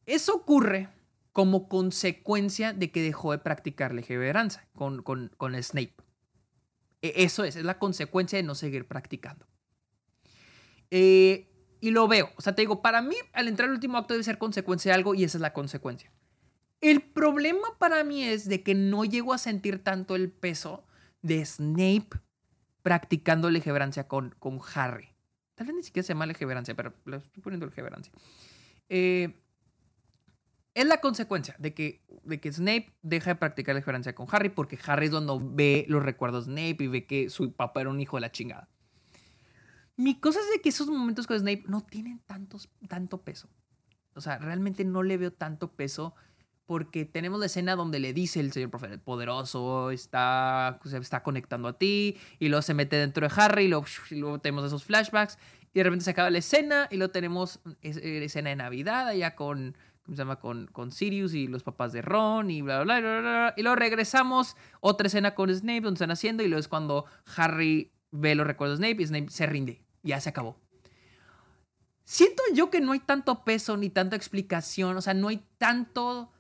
[0.07, 0.89] Eso ocurre
[1.33, 5.95] como consecuencia de que dejó de practicar legiveranza con, con, con Snape.
[7.03, 9.47] E, eso es, es la consecuencia de no seguir practicando.
[10.91, 14.15] Eh, y lo veo, o sea, te digo, para mí al entrar al último acto
[14.15, 16.11] debe ser consecuencia de algo y esa es la consecuencia.
[16.81, 20.85] El problema para mí es de que no llego a sentir tanto el peso
[21.25, 22.11] de Snape
[22.83, 25.09] practicando legibrancia con, con Harry.
[25.55, 28.13] Tal vez ni siquiera se llama legibrancia, pero le estoy poniendo legibrancia.
[28.91, 29.41] Eh,
[30.75, 34.51] es la consecuencia de que, de que Snape deja de practicar la legibrancia con Harry
[34.51, 37.91] porque Harry es donde ve los recuerdos de Snape y ve que su papá era
[37.91, 38.69] un hijo de la chingada.
[39.97, 42.21] Mi cosa es de que esos momentos con Snape no tienen
[42.87, 43.49] tanto peso.
[44.15, 46.15] O sea, realmente no le veo tanto peso
[46.67, 48.71] porque tenemos la escena donde le dice el señor
[49.03, 53.69] poderoso está, se está conectando a ti y luego se mete dentro de Harry y
[53.69, 55.39] luego, tenemos esos flashbacks
[55.73, 59.35] y de repente se acaba la escena y luego tenemos eh, escena de Navidad allá
[59.35, 60.37] con, ¿cómo se llama?
[60.37, 63.77] Con, con Sirius y los papás de Ron y bla, bla, bla, bla, Y luego
[63.77, 67.05] regresamos, otra escena con Snape donde están haciendo y luego es cuando
[67.37, 69.85] Harry ve los recuerdos de Snape y Snape se rinde.
[70.03, 70.57] Ya se acabó.
[72.05, 76.31] Siento yo que no hay tanto peso ni tanta explicación, o sea, no hay tanto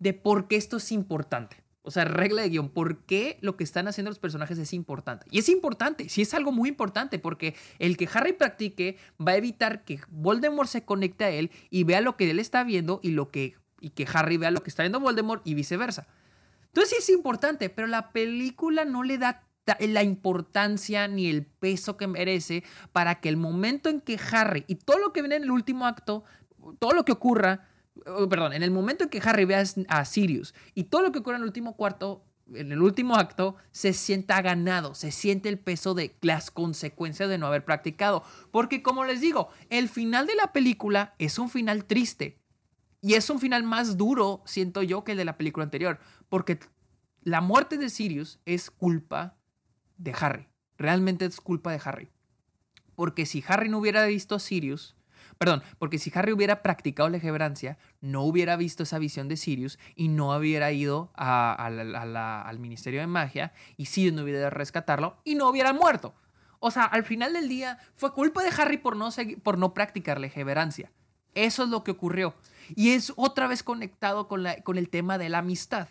[0.00, 1.62] de por qué esto es importante.
[1.82, 5.26] O sea, regla de guion, ¿por qué lo que están haciendo los personajes es importante?
[5.30, 9.36] Y es importante, sí es algo muy importante, porque el que Harry practique va a
[9.36, 13.12] evitar que Voldemort se conecte a él y vea lo que él está viendo y,
[13.12, 16.06] lo que, y que Harry vea lo que está viendo Voldemort y viceversa.
[16.66, 19.46] Entonces sí es importante, pero la película no le da
[19.78, 24.76] la importancia ni el peso que merece para que el momento en que Harry y
[24.76, 26.24] todo lo que viene en el último acto,
[26.78, 27.69] todo lo que ocurra,
[28.28, 31.36] perdón, en el momento en que Harry ve a Sirius y todo lo que ocurre
[31.36, 35.94] en el último cuarto, en el último acto, se sienta ganado, se siente el peso
[35.94, 38.24] de las consecuencias de no haber practicado.
[38.50, 42.38] Porque como les digo, el final de la película es un final triste.
[43.02, 45.98] Y es un final más duro, siento yo, que el de la película anterior.
[46.28, 46.58] Porque
[47.22, 49.38] la muerte de Sirius es culpa
[49.96, 50.48] de Harry.
[50.76, 52.10] Realmente es culpa de Harry.
[52.94, 54.96] Porque si Harry no hubiera visto a Sirius,
[55.40, 59.78] Perdón, porque si Harry hubiera practicado la gebrancia, no hubiera visto esa visión de Sirius
[59.96, 65.16] y no hubiera ido al Ministerio de Magia y Sirius no hubiera ido a rescatarlo
[65.24, 66.14] y no hubiera muerto.
[66.58, 69.08] O sea, al final del día fue culpa de Harry por no,
[69.42, 70.92] por no practicar la gebrancia.
[71.34, 72.34] Eso es lo que ocurrió.
[72.76, 75.88] Y es otra vez conectado con, con el tema de la amistad,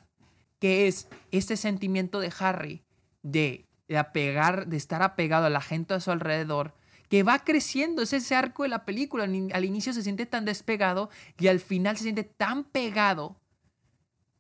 [0.59, 2.83] que es este sentimiento de Harry
[3.23, 6.75] de, de, apegar, de estar apegado a la gente a su alrededor
[7.09, 9.23] que va creciendo, es ese arco de la película.
[9.23, 13.35] Al inicio se siente tan despegado y al final se siente tan pegado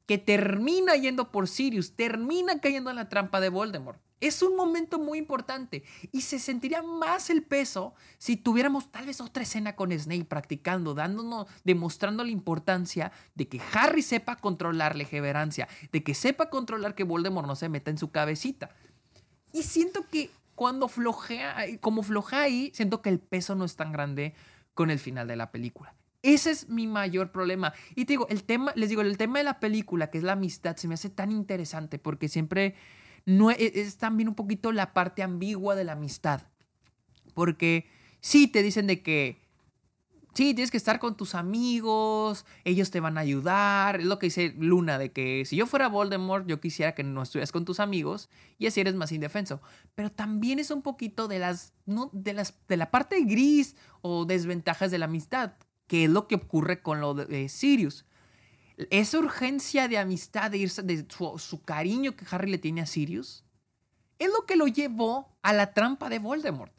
[0.05, 3.99] que termina yendo por Sirius, termina cayendo en la trampa de Voldemort.
[4.21, 9.21] Es un momento muy importante y se sentiría más el peso si tuviéramos tal vez
[9.21, 15.03] otra escena con Snape practicando, dándonos, demostrando la importancia de que Harry sepa controlar la
[15.03, 18.71] ejeverancia, de que sepa controlar que Voldemort no se meta en su cabecita.
[19.53, 20.29] Y siento que
[20.59, 24.33] cuando flojea, como flojea ahí, siento que el peso no es tan grande
[24.73, 25.95] con el final de la película.
[26.21, 27.73] Ese es mi mayor problema.
[27.95, 30.33] Y te digo, el tema, les digo, el tema de la película, que es la
[30.33, 32.75] amistad, se me hace tan interesante porque siempre
[33.25, 36.41] no es, es también un poquito la parte ambigua de la amistad.
[37.33, 37.87] Porque
[38.19, 39.41] sí te dicen de que
[40.39, 43.99] Sí, tienes que estar con tus amigos, ellos te van a ayudar.
[43.99, 47.21] Es lo que dice Luna, de que si yo fuera Voldemort, yo quisiera que no
[47.21, 49.61] estuvieras con tus amigos y así eres más indefenso.
[49.95, 52.09] Pero también es un poquito de las, ¿no?
[52.13, 55.55] de las, de la parte gris o desventajas de la amistad,
[55.87, 58.05] que es lo que ocurre con lo de, Sirius.
[58.91, 62.85] Esa urgencia de amistad, de, irse, de su, su cariño que Harry le tiene a
[62.85, 63.43] Sirius,
[64.19, 66.71] es lo que lo llevó a la trampa de Voldemort.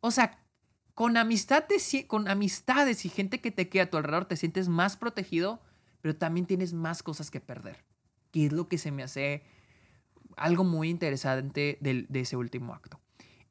[0.00, 0.45] O sea,
[0.96, 1.64] con, amistad
[2.06, 5.60] con amistades y gente que te queda a tu alrededor te sientes más protegido,
[6.00, 7.84] pero también tienes más cosas que perder.
[8.32, 9.42] Que es lo que se me hace
[10.38, 12.98] algo muy interesante de, ese último acto.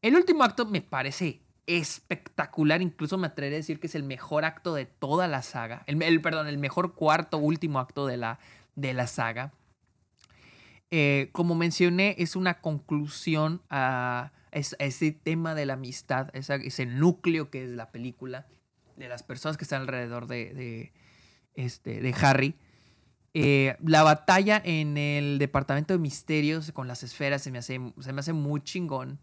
[0.01, 4.43] El último acto me parece espectacular, incluso me atrevería a decir que es el mejor
[4.43, 8.39] acto de toda la saga, el, perdón, el mejor cuarto, último acto de la,
[8.73, 9.53] de la saga.
[10.89, 17.65] Eh, como mencioné, es una conclusión a ese tema de la amistad, ese núcleo que
[17.65, 18.47] es la película,
[18.95, 20.93] de las personas que están alrededor de,
[21.55, 22.55] este, de Harry.
[23.33, 28.13] Eh, la batalla en el departamento de misterios con las esferas se me hace, se
[28.13, 29.19] me hace muy chingón.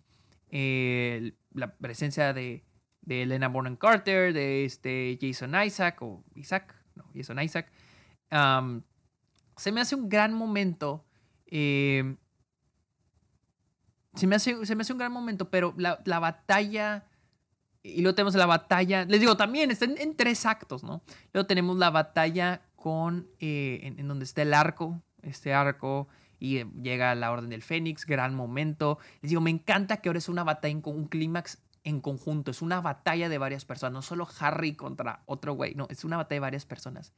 [0.50, 2.62] Eh, la presencia de,
[3.00, 7.72] de Elena Bonham Carter, de este Jason Isaac, o Isaac, no, Jason Isaac.
[9.56, 11.06] se me hace un gran momento.
[11.46, 12.16] Eh,
[14.14, 17.06] se, me hace, se me hace un gran momento, pero la, la batalla
[17.82, 21.02] y luego tenemos la batalla, les digo, también está en, tres actos, ¿no?
[21.32, 27.14] Luego tenemos la batalla con, eh, en, donde está el arco, este arco, y llega
[27.14, 28.98] la Orden del Fénix, gran momento.
[29.20, 32.62] Les digo, me encanta que ahora es una batalla con un clímax en conjunto, es
[32.62, 36.36] una batalla de varias personas, no solo Harry contra otro güey, no, es una batalla
[36.36, 37.12] de varias personas.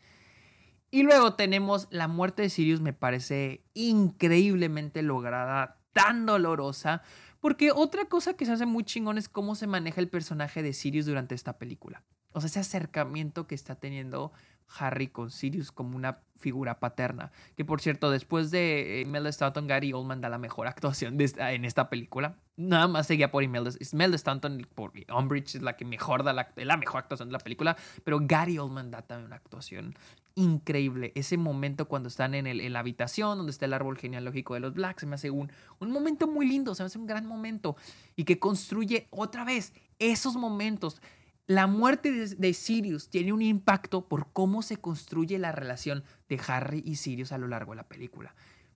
[0.90, 7.00] Y luego tenemos la muerte de Sirius, me parece increíblemente lograda, tan dolorosa,
[7.40, 10.74] porque otra cosa que se hace muy chingón es cómo se maneja el personaje de
[10.74, 12.02] Sirius durante esta película.
[12.32, 14.32] O sea, ese acercamiento que está teniendo
[14.78, 17.30] Harry con Sirius como una figura paterna.
[17.56, 21.88] Que por cierto, después de Imelda Stanton, Gary Oldman da la mejor actuación en esta
[21.88, 22.36] película.
[22.56, 26.52] Nada más seguía por Imelda, Imelda Stanton, por Umbridge es la que mejor da la,
[26.56, 27.76] la mejor actuación de la película.
[28.04, 29.94] Pero Gary Oldman da también una actuación
[30.34, 31.12] increíble.
[31.14, 34.60] Ese momento cuando están en, el, en la habitación donde está el árbol genealógico de
[34.60, 37.26] los Blacks, se me hace un, un momento muy lindo, se me hace un gran
[37.26, 37.76] momento.
[38.16, 41.00] Y que construye otra vez esos momentos
[41.46, 46.82] la muerte de, Sirius tiene un impacto por cómo se construye la relación de Harry
[46.86, 48.34] y Sirius a lo largo de la película.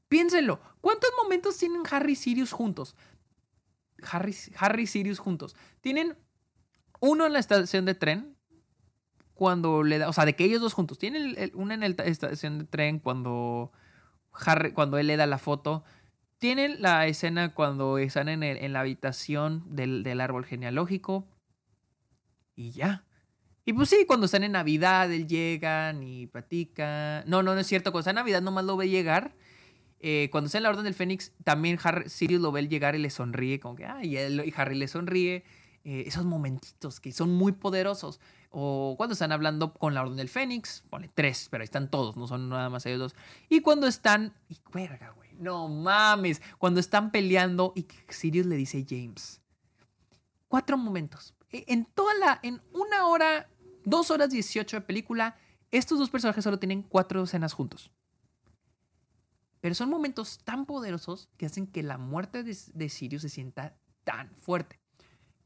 [0.09, 2.94] Piénsenlo, ¿cuántos momentos tienen Harry y Sirius juntos?
[4.11, 5.57] Harry, Harry y Sirius juntos.
[5.81, 6.16] Tienen
[7.01, 8.37] uno en la estación de tren,
[9.38, 10.98] cuando le da, o sea, de que ellos dos juntos.
[10.98, 13.70] Tienen uno en la estación de tren cuando
[14.33, 15.85] Harry, cuando él le da la foto.
[16.38, 21.24] Tienen la escena cuando están en, en la habitación del, del árbol genealógico
[22.57, 23.05] y ya.
[23.64, 27.22] Y pues sí, cuando están en Navidad, él llegan y platican.
[27.29, 27.92] No, no, no es cierto.
[27.92, 29.37] Cuando está en Navidad nomás lo ve llegar.
[30.01, 32.98] Eh, cuando está en la Orden del Fénix, también Harry, Sirius lo ve llegar y
[32.98, 34.16] le sonríe, como que, ah, y
[34.57, 35.44] Harry le sonríe.
[35.85, 38.20] Eh, esos momentitos que son muy poderosos.
[38.51, 42.17] O cuando están hablando con la Orden del Fénix, pone tres, pero ahí están todos,
[42.17, 43.15] no son nada más ellos dos.
[43.49, 48.87] Y cuando están, y cuerga, güey, no mames, cuando están peleando y Sirius le dice
[48.89, 49.41] James.
[50.49, 53.49] Cuatro momentos e, en toda la, en una hora,
[53.85, 55.37] dos horas dieciocho de película,
[55.71, 57.91] estos dos personajes solo tienen cuatro escenas juntos.
[59.61, 63.77] Pero son momentos tan poderosos que hacen que la muerte de, de Sirius se sienta
[64.05, 64.78] tan fuerte.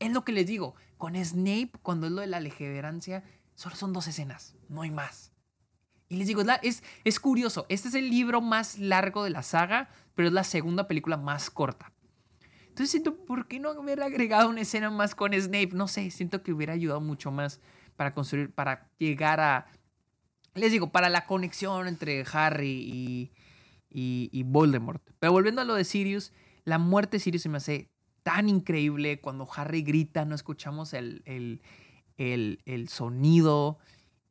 [0.03, 3.93] Es lo que les digo, con Snape, cuando es lo de la legeverancia, solo son
[3.93, 5.33] dos escenas, no hay más.
[6.09, 9.89] Y les digo, es, es curioso, este es el libro más largo de la saga,
[10.15, 11.93] pero es la segunda película más corta.
[12.63, 15.71] Entonces siento, ¿por qué no haber agregado una escena más con Snape?
[15.73, 17.61] No sé, siento que hubiera ayudado mucho más
[17.97, 19.67] para construir, para llegar a,
[20.55, 23.31] les digo, para la conexión entre Harry
[23.91, 25.03] y, y, Voldemort.
[25.19, 26.33] Pero volviendo a lo de Sirius,
[26.65, 27.92] la muerte de Sirius se me hace
[28.23, 29.21] tan increíble.
[29.21, 33.79] Cuando Harry grita, no escuchamos el, el, el, sonido.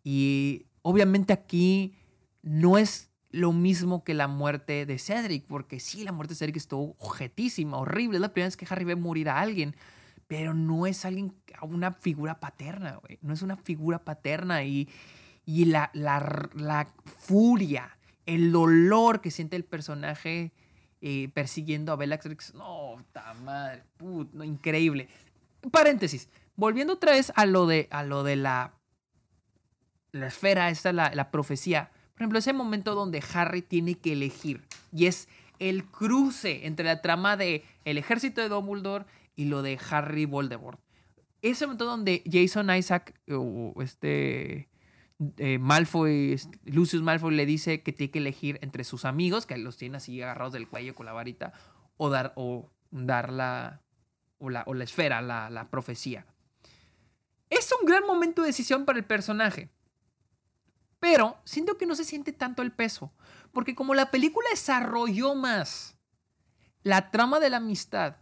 [0.03, 1.93] Y obviamente aquí
[2.41, 6.57] no es lo mismo que la muerte de Cedric, porque sí, la muerte de Cedric
[6.57, 8.17] estuvo objetísima, horrible.
[8.17, 9.75] Es la primera vez que Harry ve morir a alguien,
[10.27, 12.99] pero no es alguien, una figura paterna.
[13.21, 14.89] No es una figura paterna y,
[15.45, 20.53] y la, la, furia, el dolor que siente el personaje
[21.01, 25.07] eh, persiguiendo a Bellatrix, no, ta madre, put, no, increíble.
[25.71, 28.73] Paréntesis, volviendo otra vez a lo de, a lo de la,
[30.11, 34.61] la esfera, esta la, la profecía por ejemplo, ese momento donde Harry tiene que elegir
[34.93, 39.79] y es el cruce entre la trama de el ejército de Dumbledore y lo de
[39.89, 40.79] Harry Voldemort.
[41.41, 44.69] Ese momento donde Jason Isaac o este
[45.37, 49.77] eh, Malfoy, Lucius Malfoy le dice que tiene que elegir entre sus amigos, que los
[49.77, 51.53] tiene así agarrados del cuello con la varita,
[51.97, 53.81] o dar, o dar la,
[54.39, 56.25] o la, o la esfera, la, la profecía.
[57.49, 59.69] Es un gran momento de decisión para el personaje.
[60.99, 63.11] Pero siento que no se siente tanto el peso,
[63.51, 65.97] porque como la película desarrolló más
[66.83, 68.20] la trama de la amistad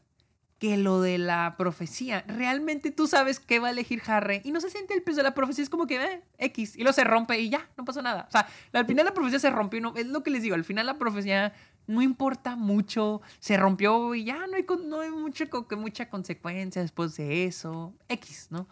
[0.60, 4.60] que lo de la profecía, realmente tú sabes qué va a elegir Harry y no
[4.60, 7.06] se siente el peso de la profecía, es como que eh, X y lo se
[7.06, 8.25] rompe y ya, no pasó nada.
[8.27, 10.65] O sea, al final la profecía se rompió, no, es lo que les digo, al
[10.65, 11.54] final la profecía
[11.88, 15.46] no importa mucho, se rompió y ya no hay, no hay mucho,
[15.77, 18.67] mucha consecuencia después de eso, X, ¿no?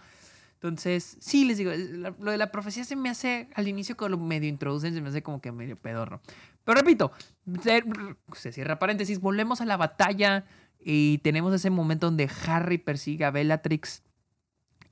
[0.56, 1.72] Entonces, sí, les digo,
[2.20, 5.10] lo de la profecía se me hace, al inicio con lo medio introducen, se me
[5.10, 6.20] hace como que medio pedorro.
[6.64, 7.12] Pero repito,
[8.34, 10.46] se, cierra paréntesis, volvemos a la batalla
[10.80, 14.04] y tenemos ese momento donde Harry persigue a Bellatrix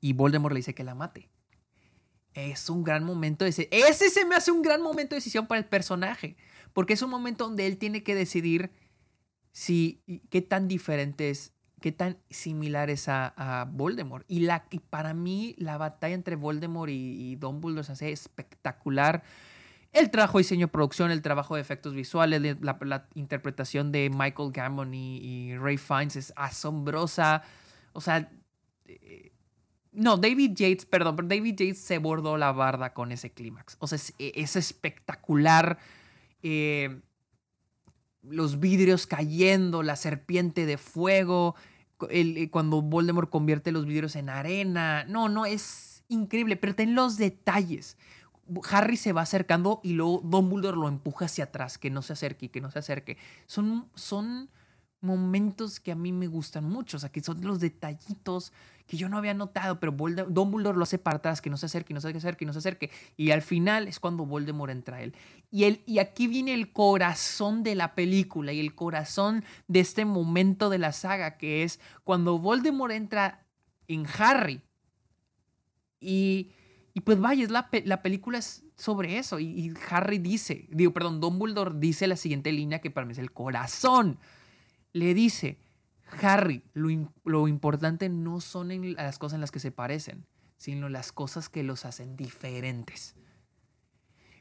[0.01, 1.29] y Voldemort le dice que la mate.
[2.33, 5.59] es un gran momento de ese se me hace un gran momento de decisión para
[5.59, 6.35] el personaje,
[6.73, 8.71] porque es un momento donde él tiene que decidir
[9.51, 14.25] si qué tan diferente es, qué tan similar es a, Voldemort.
[14.27, 19.23] Y, la, y para mí la batalla entre Voldemort y, y Dumbledore se hace espectacular.
[19.95, 24.93] El trabajo de diseño producción, el trabajo de efectos visuales, la, interpretación de Michael Gambon
[24.93, 27.43] y, Ray Fiennes es asombrosa.
[27.93, 28.29] O sea,
[28.83, 29.31] eh,
[29.93, 33.77] no, David Yates, perdón, pero David Yates se bordó la barda con ese clímax.
[33.79, 35.79] O sea, es, espectacular.
[36.43, 36.99] Eh,
[38.21, 41.55] los vidrios cayendo, la serpiente de fuego,
[42.09, 45.05] el, cuando Voldemort convierte los vidrios en arena.
[45.05, 47.97] No, no, es increíble, pero ten los detalles.
[48.69, 52.49] Harry se va acercando y luego Dumbledore lo empuja hacia atrás, que no se acerque,
[52.49, 53.17] que no se acerque.
[53.47, 54.49] Son, son
[55.01, 58.51] momentos que a mí me gustan mucho, o sea, que son los detallitos
[58.87, 61.93] que yo no había notado, pero Dumbledore lo hace para atrás, que no se acerque,
[61.93, 62.91] no se acerque, no se acerque.
[63.17, 65.15] Y al final es cuando Voldemort entra a él.
[65.49, 70.05] Y, él, y aquí viene el corazón de la película y el corazón de este
[70.05, 73.43] momento de la saga, que es cuando Voldemort entra
[73.87, 74.61] en Harry.
[75.99, 76.51] Y
[76.97, 79.37] y pues vaya, es la, la película es sobre eso.
[79.37, 83.33] Y, Harry dice, digo, perdón, Dumbledore dice la siguiente línea que para mí es el
[83.33, 84.17] corazón.
[84.93, 85.59] Le dice,
[86.21, 90.25] Harry, lo, lo importante no son las cosas en las que se parecen,
[90.55, 93.13] sino las cosas que los hacen diferentes.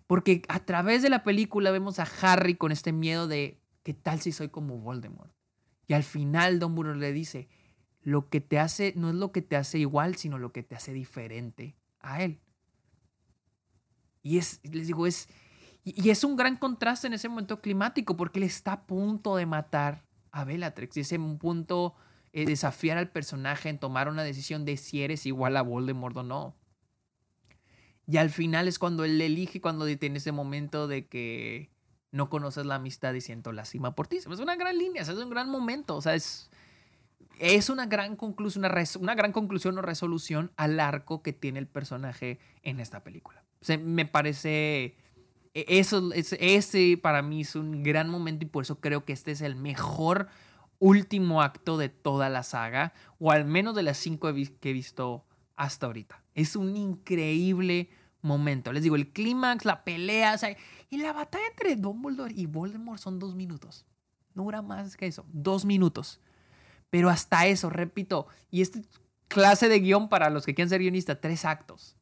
[0.07, 4.21] Porque a través de la película vemos a Harry con este miedo de, ¿qué tal
[4.21, 5.33] si soy como Voldemort?
[5.89, 7.49] Y al final Dumbledore le dice,
[8.01, 10.77] lo que te hace, no es lo que te hace igual, sino lo que te
[10.77, 12.39] hace diferente a él.
[14.25, 15.29] Y es, les digo, es,
[15.85, 19.45] y es un gran contraste en ese momento climático porque él está a punto de
[19.45, 20.03] matar
[20.33, 20.97] a Bellatrix.
[20.97, 21.95] Y ese punto
[22.33, 26.23] es desafiar al personaje en tomar una decisión de si eres igual a Voldemort o
[26.23, 26.57] no.
[28.07, 31.71] Y al final es cuando él elige, cuando tiene ese momento de que
[32.13, 34.17] no conoces la amistad y siento lástima por ti.
[34.17, 35.97] Es una gran línea, es un gran momento.
[35.97, 36.51] O sea, es,
[37.39, 41.67] es una gran conclusión, una, una gran conclusión o resolución al arco que tiene el
[41.67, 43.44] personaje en esta película
[43.83, 44.97] me parece...
[45.55, 49.31] E, eso, ese para mí es un gran momento y por eso creo que este
[49.33, 50.29] es el mejor
[50.79, 55.25] último acto de toda la saga, o al menos de las cinco que he visto
[55.57, 56.23] hasta ahorita.
[56.35, 57.89] Es un increíble
[58.21, 58.73] momento.
[58.73, 60.37] Les digo, el clímax, la pelea,
[60.91, 63.87] y la batalla entre Dumbledore y Voldemort son dos minutos.
[64.35, 66.21] No dura más que eso, dos minutos.
[66.91, 68.81] Pero hasta eso, repito, y esta
[69.29, 71.97] clase de guion para los que quieran ser guionistas, tres actos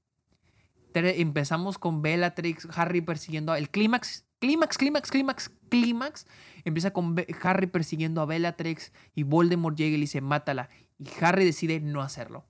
[0.94, 6.26] empezamos con Bellatrix, Harry persiguiendo el clímax, clímax, clímax, clímax, clímax.
[6.64, 10.68] Empieza con Harry persiguiendo a Bellatrix y Voldemort llega y le dice, mátala.
[10.98, 12.44] Y Harry decide no hacerlo.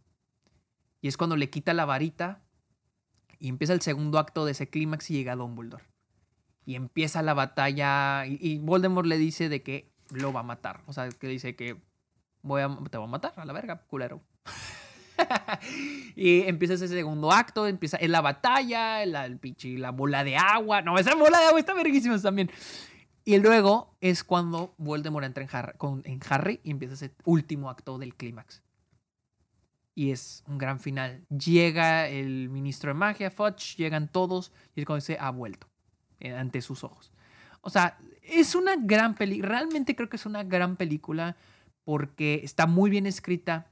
[1.01, 2.43] Y es cuando le quita la varita
[3.39, 5.85] y empieza el segundo acto de ese clímax y llega Dumbledore.
[6.65, 10.83] Y empieza la batalla y, Voldemort le dice de que lo va a matar.
[10.87, 11.77] O sea, que dice que
[12.43, 14.23] voy a, te voy a matar a la verga, culero.
[16.17, 19.41] Y empieza ese segundo acto, empieza en la batalla, la, el
[19.81, 20.83] la bola de agua.
[20.83, 22.51] No, esa bola de agua está verguísima también.
[23.25, 25.73] Y luego es cuando Voldemort entra en, Harry,
[26.05, 28.63] en Harry y empieza ese último acto del clímax.
[29.95, 31.25] Y es un gran final.
[31.29, 35.69] Llega el ministro de magia, Fudge, llegan todos y es cuando se ha vuelto
[36.19, 37.13] eh, ante sus ojos.
[37.61, 39.49] O sea, es una gran película.
[39.49, 41.37] Realmente creo que es una gran película
[41.85, 43.72] porque está muy bien escrita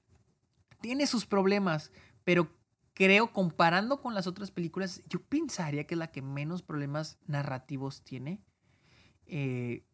[0.81, 1.93] tiene sus problemas,
[2.25, 2.49] pero
[2.95, 8.03] creo, comparando con las otras películas, yo pensaría que es la que menos problemas narrativos
[8.03, 8.41] tiene.
[9.27, 9.85] Eh,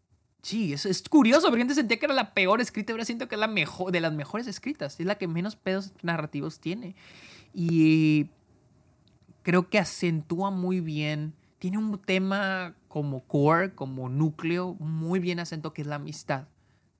[0.42, 3.34] sí, es, es curioso, porque antes sentía que era la peor escrita, ahora siento que
[3.34, 6.96] es la mejor, de las mejores escritas, es la que menos pedos narrativos tiene.
[7.52, 8.30] Y
[9.42, 15.72] creo que acentúa muy bien, tiene un tema como core, como núcleo, muy bien acento,
[15.72, 16.48] que es la amistad.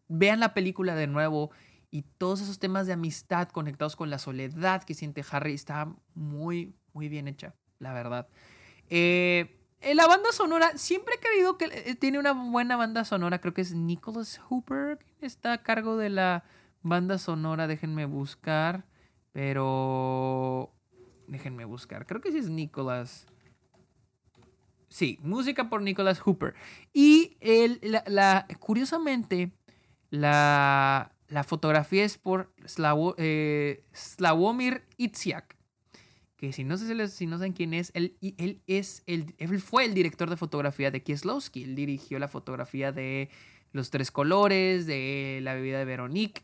[0.09, 1.51] Vean la película de nuevo
[1.91, 6.75] y todos esos temas de amistad conectados con la soledad que siente Harry está muy,
[6.93, 8.29] muy bien hecha, la verdad.
[8.89, 13.41] Eh, en la banda sonora, siempre he creído que eh, tiene una buena banda sonora.
[13.41, 16.45] Creo que es Nicholas Hooper está a cargo de la
[16.83, 17.67] banda sonora.
[17.67, 18.85] Déjenme buscar.
[19.33, 20.73] Pero.
[21.29, 22.07] Déjenme buscar.
[22.07, 23.27] Creo que sí es Nicholas.
[24.89, 26.55] Sí, música por Nicholas Hooper.
[26.93, 29.53] Y el, la, curiosamente,
[30.11, 32.53] la, la fotografía es por
[33.19, 35.57] eh, Slavomir Itziak,
[36.37, 39.95] que si no, sé, si no saben quién es, él, él, es el, fue el
[39.95, 41.65] director de fotografía de Kieslowski.
[41.65, 43.31] Él dirigió la fotografía de
[43.73, 46.43] Los Tres Colores, de La Bebida de Veronique.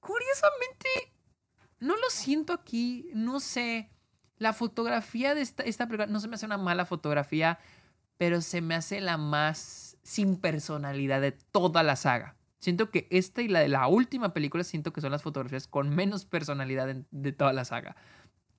[0.00, 0.88] Curiosamente,
[1.80, 3.88] no lo siento aquí, no sé.
[4.36, 7.58] la fotografía de esta, esta no se me hace una mala fotografía,
[8.18, 12.36] pero se me hace la más sin personalidad de toda la saga.
[12.64, 15.90] Siento que esta y la de la última película siento que son las fotografías con
[15.90, 17.94] menos personalidad de, toda la saga.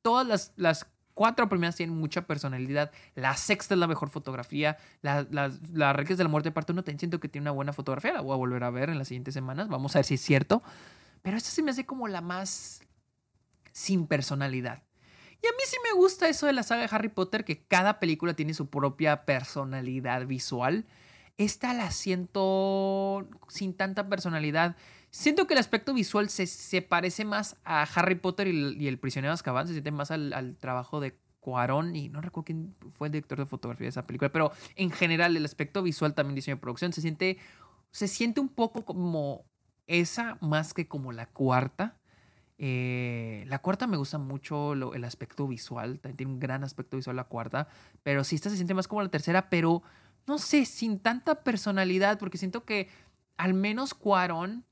[0.03, 0.85] Todas las, las
[1.15, 2.91] cuatro primeras tienen mucha personalidad.
[3.15, 4.77] La sexta es la mejor fotografía.
[5.01, 5.59] La, las
[5.95, 8.13] Reglas de la Muerte parte 1 siento que tiene una buena fotografía.
[8.13, 9.69] La voy a volver a ver en las siguientes semanas.
[9.69, 10.61] Vamos a ver si es cierto.
[11.23, 12.83] Pero esta se me hace como la más
[13.71, 14.83] sin personalidad.
[15.41, 17.99] Y a mí sí me gusta eso de la saga de Harry Potter, que cada
[17.99, 20.85] película tiene su propia personalidad visual.
[21.37, 24.77] Esta la siento sin tanta personalidad.
[25.09, 29.31] Siento que el aspecto visual se, se parece más a Harry Potter y el, prisionero
[29.31, 33.11] de Azkaban, se siente más al, trabajo de Cuarón y no recuerdo quién fue el
[33.11, 36.61] director de fotografía de esa película, pero en general el aspecto visual también diseño de
[36.61, 37.37] producción se siente
[37.91, 39.45] se siente un poco como
[39.87, 41.97] esa más que como la cuarta.
[42.57, 47.15] Eh, la cuarta me gusta mucho el aspecto visual, también tiene un gran aspecto visual
[47.15, 47.67] la cuarta,
[48.03, 49.83] pero sí, esta se siente más como la tercera, pero
[50.27, 52.89] no sé, sin tanta personalidad, porque siento que
[53.37, 54.65] al menos Cuarón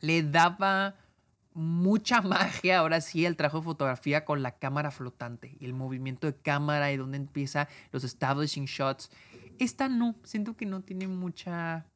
[0.00, 0.96] le daba
[1.54, 6.26] mucha magia, ahora sí, al trabajo de fotografía con la cámara flotante y el movimiento
[6.26, 9.10] de cámara y donde empieza los establishing shots.
[9.58, 11.86] Esta no, siento que no tiene mucha...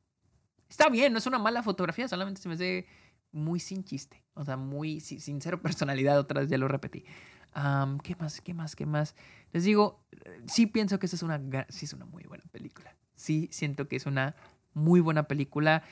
[0.68, 2.86] Está bien, no es una mala fotografía, solamente se me hace
[3.32, 4.22] muy sin chiste.
[4.34, 7.04] O sea, muy sin personalidad, otra vez ya lo repetí.
[8.04, 8.40] ¿Qué más?
[8.40, 8.76] ¿Qué más?
[8.76, 9.16] ¿Qué más?
[9.52, 10.04] Les digo,
[10.46, 12.94] sí pienso que esa es una, sí es una muy buena película.
[13.14, 14.36] Sí siento que es una
[14.74, 15.82] muy buena película.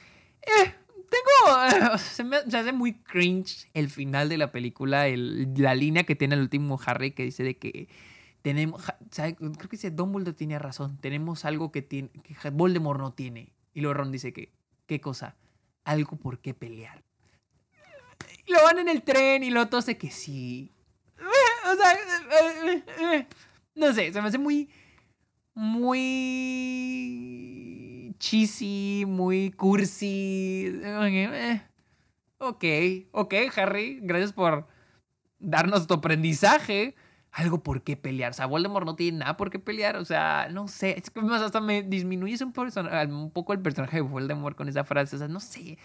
[0.42, 0.74] Eh,
[1.10, 6.16] tengo, se me, hace muy cringe el final de la película, el, la línea que
[6.16, 7.88] tiene el último Harry que dice de que
[8.42, 12.10] tenemos, creo que dice Dumbledore tiene razón, tenemos algo que, tiene,
[12.52, 13.52] Voldemort no tiene.
[13.74, 14.52] Y luego Ron dice que,
[14.86, 15.36] ¿qué cosa?
[15.84, 17.02] Algo por qué pelear.
[18.46, 20.75] lo van en el tren y lo tose que sí.
[21.72, 21.96] O sea,
[23.74, 24.70] no sé, se me hace muy,
[25.54, 27.16] muy
[28.18, 30.80] cheesy, muy cursi.
[32.38, 32.64] Ok,
[33.12, 34.66] ok, Harry, gracias por
[35.38, 36.94] darnos tu aprendizaje.
[37.32, 38.30] Algo por qué pelear.
[38.30, 39.96] O sea, Voldemort no tiene nada por qué pelear.
[39.96, 40.96] O sea, no sé.
[40.98, 42.54] Es que más hasta me disminuyes un,
[43.10, 45.16] un poco el personaje de Voldemort con esa frase.
[45.16, 45.76] O sea, no sé.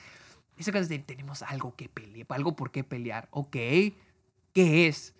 [0.57, 3.27] Eso que tenemos algo que pelear, algo por qué pelear.
[3.32, 3.51] Ok,
[4.53, 5.15] ¿qué es?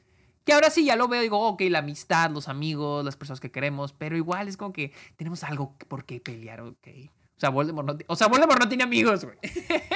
[0.52, 3.52] Que ahora sí ya lo veo, digo, ok, la amistad, los amigos, las personas que
[3.52, 6.88] queremos, pero igual es como que tenemos algo por qué pelear, ok.
[7.08, 9.38] O sea, Voldemort no, o sea, Voldemort no tiene amigos, güey.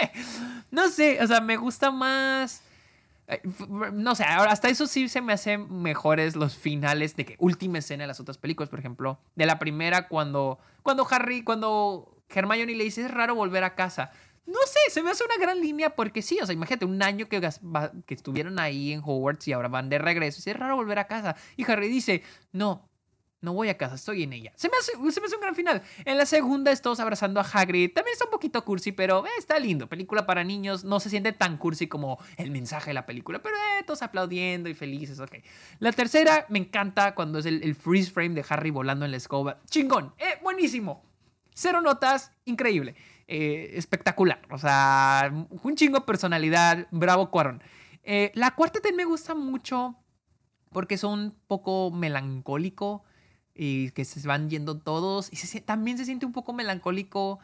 [0.71, 2.63] no sé, o sea, me gusta más...
[3.27, 3.41] Eh,
[3.91, 8.03] no sé, hasta eso sí se me hacen mejores los finales de que última escena
[8.03, 12.85] de las otras películas, por ejemplo, de la primera cuando, cuando Harry, cuando Hermione le
[12.85, 14.09] dice, es raro volver a casa.
[14.45, 17.27] No sé, se me hace una gran línea porque sí, o sea, imagínate un año
[17.27, 17.41] que,
[18.05, 20.41] que estuvieron ahí en Hogwarts y ahora van de regreso.
[20.45, 21.35] Y es raro volver a casa.
[21.57, 22.21] Y Harry dice,
[22.51, 22.87] no,
[23.45, 24.51] no voy a casa, estoy en ella.
[24.55, 25.83] Se me hace, se me hace un gran final.
[26.03, 27.93] En la segunda es todos abrazando a Hagrid.
[27.93, 29.87] También está un poquito cursi, pero eh, está lindo.
[29.87, 30.83] Película para niños.
[30.83, 34.67] No se siente tan cursi como el mensaje de la película, pero eh, todos aplaudiendo
[34.67, 35.35] y felices, ok.
[35.79, 39.61] La tercera me encanta cuando es el, freeze frame de Harry volando en la escoba.
[39.69, 41.03] Chingón, eh, buenísimo.
[41.53, 42.95] Cero notas, increíble.
[43.27, 44.41] Eh, espectacular.
[44.51, 45.31] O sea,
[45.63, 46.87] un chingo de personalidad.
[46.91, 47.61] Bravo Cuarón.
[48.03, 49.95] Eh, la cuarta también me gusta mucho
[50.71, 53.03] porque son un poco melancólico
[53.55, 55.31] y que se van yendo todos.
[55.31, 57.39] Y también se siente un poco melancólico.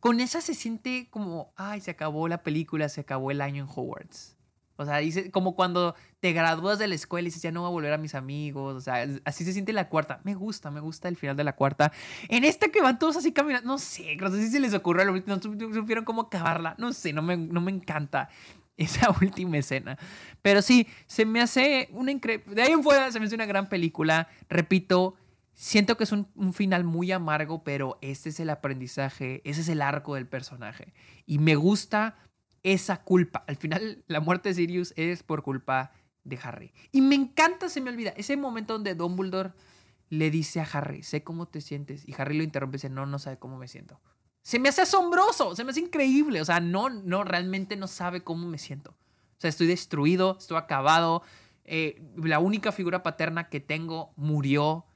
[0.00, 3.70] Con esa se siente como, ay, se acabó la película, se acabó el año en
[3.70, 4.36] Hogwarts.
[4.76, 5.00] O sea,
[5.30, 7.98] como cuando te gradúas de la escuela y dices, ya no voy a volver a
[7.98, 8.74] mis amigos.
[8.74, 10.20] O sea, así se siente la cuarta.
[10.24, 11.92] Me gusta, me gusta el final de la cuarta.
[12.28, 15.04] En esta que van todos así caminando, no sé, no sé si se les ocurrió,
[15.04, 16.74] no supieron cómo acabarla.
[16.78, 18.28] No sé, no me, no me encanta
[18.76, 19.96] esa última escena.
[20.42, 22.54] Pero sí, se me hace una increíble.
[22.54, 24.28] De ahí en fuera se me hace una gran película.
[24.48, 25.14] Repito,
[25.52, 29.68] siento que es un, un, final muy amargo, pero este es el aprendizaje, ese es
[29.68, 30.92] el arco del personaje.
[31.26, 32.16] Y me gusta
[32.64, 33.44] esa culpa.
[33.46, 35.92] Al final, la muerte de Sirius es por culpa
[36.24, 36.72] de Harry.
[36.90, 39.52] Y me encanta, se me olvida, ese momento donde Dumbledore
[40.08, 42.08] le dice a Harry, sé cómo te sientes.
[42.08, 44.00] Y Harry lo interrumpe y dice, no, no sabe cómo me siento.
[44.42, 46.40] Se me hace asombroso, se me hace increíble.
[46.40, 48.90] O sea, no, no, realmente no sabe cómo me siento.
[48.90, 51.22] O sea, estoy destruido, estoy acabado.
[51.64, 54.86] Eh, la única figura paterna que tengo murió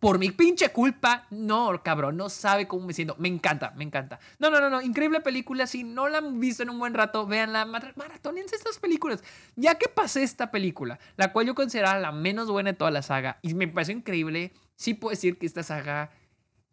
[0.00, 1.26] por mi pinche culpa.
[1.30, 3.14] No, cabrón, no sabe cómo me siento.
[3.18, 4.18] Me encanta, me encanta.
[4.38, 4.82] No, no, no, no.
[4.82, 5.66] Increíble película.
[5.66, 7.66] Si no la han visto en un buen rato, véanla.
[7.66, 9.22] Maratónense estas películas.
[9.54, 13.02] Ya que pasé esta película, la cual yo consideraba la menos buena de toda la
[13.02, 16.10] saga, y me pareció increíble, sí puedo decir que esta saga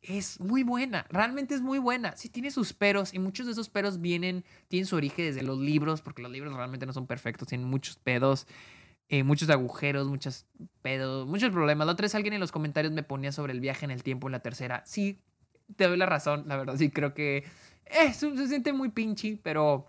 [0.01, 1.05] es muy buena.
[1.09, 2.15] Realmente es muy buena.
[2.15, 5.59] Sí tiene sus peros, y muchos de esos peros vienen, tienen su origen desde los
[5.59, 8.47] libros, porque los libros realmente no son perfectos, tienen muchos pedos.
[9.09, 10.45] Eh, muchos agujeros, muchos
[10.81, 11.85] pedos, muchos problemas.
[11.85, 14.27] La otra vez alguien en los comentarios me ponía sobre el viaje en el tiempo
[14.27, 14.83] en la tercera.
[14.85, 15.21] Sí,
[15.75, 17.45] te doy la razón, la verdad, sí, creo que
[17.85, 19.87] eh, se siente muy pinche, pero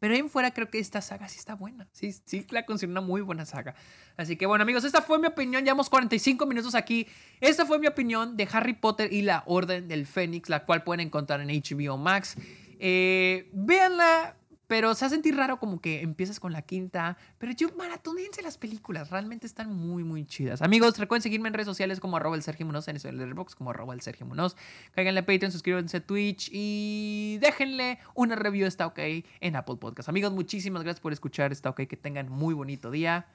[0.00, 1.88] pero ahí en fuera creo que esta saga sí está buena.
[1.92, 3.74] Sí, sí la considero una muy buena saga.
[4.16, 5.64] Así que bueno, amigos, esta fue mi opinión.
[5.64, 7.08] Llevamos 45 minutos aquí.
[7.40, 11.06] Esta fue mi opinión de Harry Potter y la Orden del Fénix, la cual pueden
[11.06, 12.36] encontrar en HBO Max.
[12.78, 14.36] Eh, véanla,
[14.68, 17.16] pero se a sentir raro como que empiezas con la quinta.
[17.38, 19.10] Pero yo, maratonense las películas.
[19.10, 20.62] Realmente están muy, muy chidas.
[20.62, 23.70] Amigos, recuerden seguirme en redes sociales como arroba el Sergio Munoz, en el Letterboxd como
[23.70, 24.56] arroba el Sergio Munoz.
[24.92, 28.98] Cáiganle a Patreon, suscríbanse a Twitch y déjenle una review Está OK
[29.40, 30.10] en Apple Podcast.
[30.10, 31.86] Amigos, muchísimas gracias por escuchar Está OK.
[31.88, 33.26] Que tengan muy bonito día.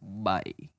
[0.00, 0.70] Bye.